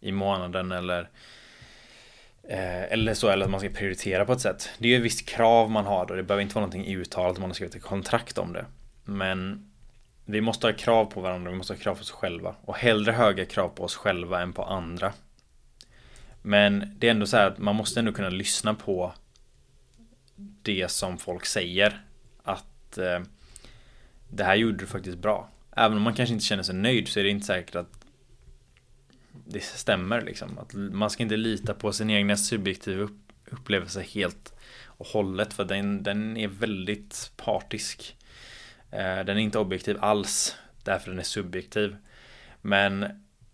i 0.00 0.12
månaden 0.12 0.72
eller 0.72 1.10
Eh, 2.48 2.92
eller 2.92 3.14
så, 3.14 3.28
eller 3.28 3.44
att 3.44 3.50
man 3.50 3.60
ska 3.60 3.68
prioritera 3.68 4.24
på 4.24 4.32
ett 4.32 4.40
sätt. 4.40 4.70
Det 4.78 4.88
är 4.88 4.90
ju 4.90 4.96
ett 4.96 5.02
visst 5.02 5.28
krav 5.28 5.70
man 5.70 5.86
har 5.86 6.06
då. 6.06 6.14
Det 6.14 6.22
behöver 6.22 6.42
inte 6.42 6.54
vara 6.54 6.66
någonting 6.66 6.94
uttalat, 6.94 7.38
man 7.38 7.50
har 7.50 7.54
skrivit 7.54 7.74
ett 7.74 7.82
kontrakt 7.82 8.38
om 8.38 8.52
det. 8.52 8.64
Men 9.04 9.70
vi 10.24 10.40
måste 10.40 10.66
ha 10.66 10.72
krav 10.72 11.04
på 11.04 11.20
varandra, 11.20 11.50
vi 11.50 11.56
måste 11.56 11.72
ha 11.72 11.78
krav 11.78 11.94
på 11.94 12.00
oss 12.00 12.10
själva. 12.10 12.54
Och 12.64 12.76
hellre 12.76 13.12
höga 13.12 13.44
krav 13.44 13.68
på 13.68 13.84
oss 13.84 13.96
själva 13.96 14.42
än 14.42 14.52
på 14.52 14.64
andra. 14.64 15.12
Men 16.42 16.96
det 16.98 17.06
är 17.06 17.10
ändå 17.10 17.26
så 17.26 17.36
här 17.36 17.46
att 17.46 17.58
man 17.58 17.76
måste 17.76 18.00
ändå 18.00 18.12
kunna 18.12 18.28
lyssna 18.28 18.74
på 18.74 19.12
det 20.62 20.90
som 20.90 21.18
folk 21.18 21.46
säger. 21.46 22.04
Att 22.42 22.98
eh, 22.98 23.20
det 24.28 24.44
här 24.44 24.54
gjorde 24.54 24.78
du 24.78 24.86
faktiskt 24.86 25.18
bra. 25.18 25.48
Även 25.76 25.96
om 25.96 26.02
man 26.02 26.14
kanske 26.14 26.32
inte 26.32 26.44
känner 26.44 26.62
sig 26.62 26.74
nöjd 26.74 27.08
så 27.08 27.20
är 27.20 27.24
det 27.24 27.30
inte 27.30 27.46
säkert 27.46 27.74
att 27.74 27.95
det 29.46 29.60
stämmer 29.64 30.20
liksom. 30.20 30.58
Att 30.58 30.74
man 30.74 31.10
ska 31.10 31.22
inte 31.22 31.36
lita 31.36 31.74
på 31.74 31.92
sin 31.92 32.10
egna 32.10 32.36
subjektiva 32.36 33.08
upplevelse 33.50 34.02
helt 34.02 34.54
och 34.86 35.06
hållet 35.06 35.52
för 35.52 35.64
den, 35.64 36.02
den 36.02 36.36
är 36.36 36.48
väldigt 36.48 37.32
partisk. 37.36 38.16
Eh, 38.90 39.24
den 39.24 39.28
är 39.28 39.38
inte 39.38 39.58
objektiv 39.58 39.96
alls 40.00 40.56
därför 40.84 41.10
den 41.10 41.18
är 41.18 41.24
subjektiv. 41.24 41.96
Men 42.62 43.06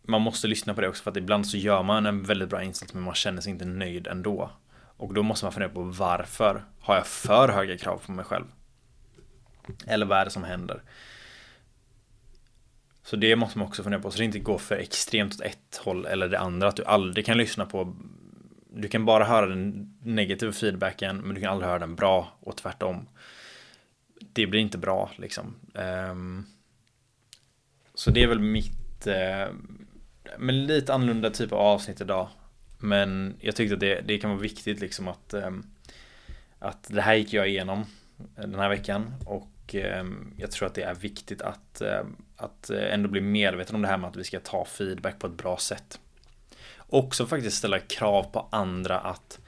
man 0.03 0.21
måste 0.21 0.47
lyssna 0.47 0.75
på 0.75 0.81
det 0.81 0.89
också 0.89 1.03
för 1.03 1.11
att 1.11 1.17
ibland 1.17 1.47
så 1.47 1.57
gör 1.57 1.83
man 1.83 2.07
en 2.07 2.23
väldigt 2.23 2.49
bra 2.49 2.63
insats 2.63 2.95
men 2.95 3.03
man 3.03 3.15
känner 3.15 3.41
sig 3.41 3.53
inte 3.53 3.65
nöjd 3.65 4.07
ändå. 4.07 4.51
Och 4.97 5.15
då 5.15 5.23
måste 5.23 5.45
man 5.45 5.53
fundera 5.53 5.73
på 5.73 5.83
varför 5.83 6.65
har 6.81 6.95
jag 6.95 7.07
för 7.07 7.49
höga 7.49 7.79
krav 7.79 8.03
på 8.07 8.13
mig 8.13 8.25
själv? 8.25 8.45
Eller 9.87 10.07
vad 10.07 10.19
är 10.19 10.25
det 10.25 10.31
som 10.31 10.45
händer? 10.45 10.83
Så 13.05 13.17
det 13.17 13.37
måste 13.37 13.59
man 13.59 13.69
också 13.69 13.83
fundera 13.83 14.01
på, 14.03 14.11
så 14.11 14.19
det 14.19 14.25
inte 14.25 14.39
går 14.39 14.59
för 14.59 14.77
extremt 14.77 15.35
åt 15.35 15.41
ett 15.41 15.77
håll 15.77 16.07
eller 16.07 16.29
det 16.29 16.39
andra. 16.39 16.69
Att 16.69 16.77
du 16.77 16.85
aldrig 16.85 17.27
kan 17.27 17.39
lyssna 17.39 17.67
på 17.67 17.97
Du 18.75 18.89
kan 18.89 19.05
bara 19.05 19.25
höra 19.25 19.47
den 19.47 19.95
negativa 20.03 20.53
feedbacken 20.53 21.17
men 21.17 21.35
du 21.35 21.41
kan 21.41 21.53
aldrig 21.53 21.69
höra 21.69 21.79
den 21.79 21.95
bra 21.95 22.39
och 22.41 22.57
tvärtom. 22.57 23.09
Det 24.33 24.47
blir 24.47 24.61
inte 24.61 24.79
bra 24.79 25.11
liksom. 25.17 25.55
Um, 25.75 26.47
så 27.95 28.11
det 28.11 28.23
är 28.23 28.27
väl 28.27 28.41
mitt 28.41 29.07
uh, 29.07 29.55
Men 30.39 30.67
lite 30.67 30.95
annorlunda 30.95 31.31
typ 31.31 31.53
av 31.53 31.59
avsnitt 31.59 32.01
idag. 32.01 32.29
Men 32.79 33.37
jag 33.41 33.57
tyckte 33.57 33.75
att 33.75 33.81
det, 33.81 34.01
det 34.01 34.19
kan 34.19 34.31
vara 34.31 34.41
viktigt 34.41 34.81
liksom 34.81 35.09
att 35.09 35.35
um, 35.35 35.67
Att 36.59 36.89
det 36.89 37.03
här 37.03 37.15
gick 37.15 37.33
jag 37.33 37.49
igenom 37.49 37.85
den 38.37 38.55
här 38.55 38.69
veckan 38.69 39.15
och 39.27 39.75
um, 40.01 40.35
jag 40.37 40.51
tror 40.51 40.67
att 40.67 40.75
det 40.75 40.83
är 40.83 40.95
viktigt 40.95 41.43
att 41.43 41.83
att 42.43 42.71
eh, 42.71 42.95
ändå 42.95 43.09
bli 43.09 43.21
medveten 43.21 43.75
om 43.75 43.83
det 43.83 43.89
här 43.89 43.97
med 43.97 44.11
att 44.11 44.17
vi 44.17 44.25
ska 44.25 44.41
ta 44.41 44.65
feedback 44.65 45.19
på 45.19 45.27
ett 45.27 45.33
bra 45.33 45.57
sätt. 45.57 46.01
Också 46.79 47.27
faktiskt 47.27 47.57
ställa 47.57 47.79
krav 47.79 48.23
på 48.23 48.49
andra 48.51 48.99
att 48.99 49.41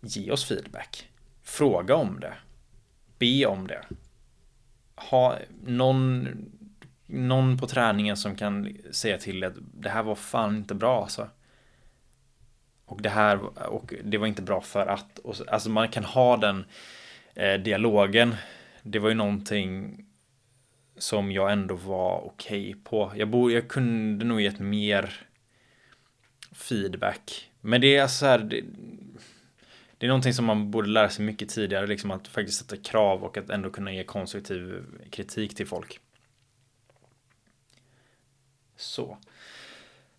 ge 0.00 0.30
oss 0.30 0.44
feedback. 0.44 1.10
Fråga 1.42 1.94
om 1.94 2.20
det. 2.20 2.34
Be 3.18 3.46
om 3.46 3.66
det. 3.66 3.84
Ha 4.96 5.38
någon, 5.64 6.28
någon 7.06 7.58
på 7.58 7.66
träningen 7.66 8.16
som 8.16 8.36
kan 8.36 8.76
säga 8.90 9.18
till 9.18 9.44
att 9.44 9.54
det 9.74 9.88
här 9.88 10.02
var 10.02 10.14
fan 10.14 10.56
inte 10.56 10.74
bra 10.74 11.02
alltså. 11.02 11.28
Och 12.84 13.02
det 13.02 13.08
här 13.08 13.38
och 13.68 13.94
det 14.04 14.18
var 14.18 14.26
inte 14.26 14.42
bra 14.42 14.60
för 14.60 14.86
att. 14.86 15.18
Och, 15.18 15.34
alltså 15.48 15.70
man 15.70 15.88
kan 15.88 16.04
ha 16.04 16.36
den 16.36 16.64
eh, 17.34 17.54
dialogen. 17.54 18.36
Det 18.82 18.98
var 18.98 19.08
ju 19.08 19.14
någonting 19.14 20.04
som 20.98 21.32
jag 21.32 21.52
ändå 21.52 21.74
var 21.74 22.20
okej 22.26 22.70
okay 22.70 22.82
på. 22.84 23.12
Jag, 23.16 23.28
borde, 23.28 23.54
jag 23.54 23.68
kunde 23.68 24.24
nog 24.24 24.40
gett 24.40 24.58
mer 24.58 25.26
feedback. 26.52 27.50
Men 27.60 27.80
det 27.80 27.96
är 27.96 28.06
så 28.06 28.26
här, 28.26 28.38
det, 28.38 28.64
det, 29.98 30.06
är 30.06 30.08
någonting 30.08 30.34
som 30.34 30.44
man 30.44 30.70
borde 30.70 30.88
lära 30.88 31.10
sig 31.10 31.24
mycket 31.24 31.48
tidigare, 31.48 31.86
liksom 31.86 32.10
att 32.10 32.28
faktiskt 32.28 32.58
sätta 32.58 32.76
krav 32.76 33.24
och 33.24 33.36
att 33.36 33.50
ändå 33.50 33.70
kunna 33.70 33.92
ge 33.92 34.04
konstruktiv 34.04 34.84
kritik 35.10 35.54
till 35.54 35.66
folk. 35.66 36.00
Så. 38.76 39.18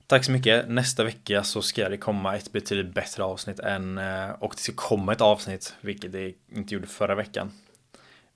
Tack 0.08 0.26
så 0.26 0.32
mycket. 0.32 0.70
Nästa 0.70 1.04
vecka 1.04 1.44
så 1.44 1.62
ska 1.62 1.90
det 1.90 1.98
komma 1.98 2.36
ett 2.36 2.52
betydligt 2.52 2.94
bättre 2.94 3.24
avsnitt 3.24 3.60
än 3.60 3.98
eh, 3.98 4.30
och 4.30 4.54
det 4.56 4.62
ska 4.62 4.74
komma 4.76 5.14
ett 5.14 5.22
avsnitt, 5.22 5.76
vilket 5.82 6.12
det 6.12 6.34
inte 6.52 6.74
gjorde 6.74 6.88
förra 6.88 7.16
veckan. 7.16 7.52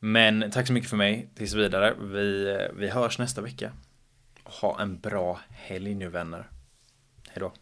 Men 0.06 0.52
tack 0.52 0.68
så 0.68 0.74
mycket 0.74 0.90
för 0.90 0.98
mig 0.98 1.30
tills 1.36 1.54
vidare. 1.54 1.94
Vi, 2.02 2.52
eh, 2.52 2.76
vi 2.76 2.90
hörs 2.90 3.20
nästa 3.20 3.42
vecka. 3.42 3.72
Ha 4.44 4.82
en 4.82 5.00
bra 5.00 5.40
helg 5.50 5.96
nu 5.96 6.10
vänner. 6.10 6.50
Hejdå. 7.30 7.54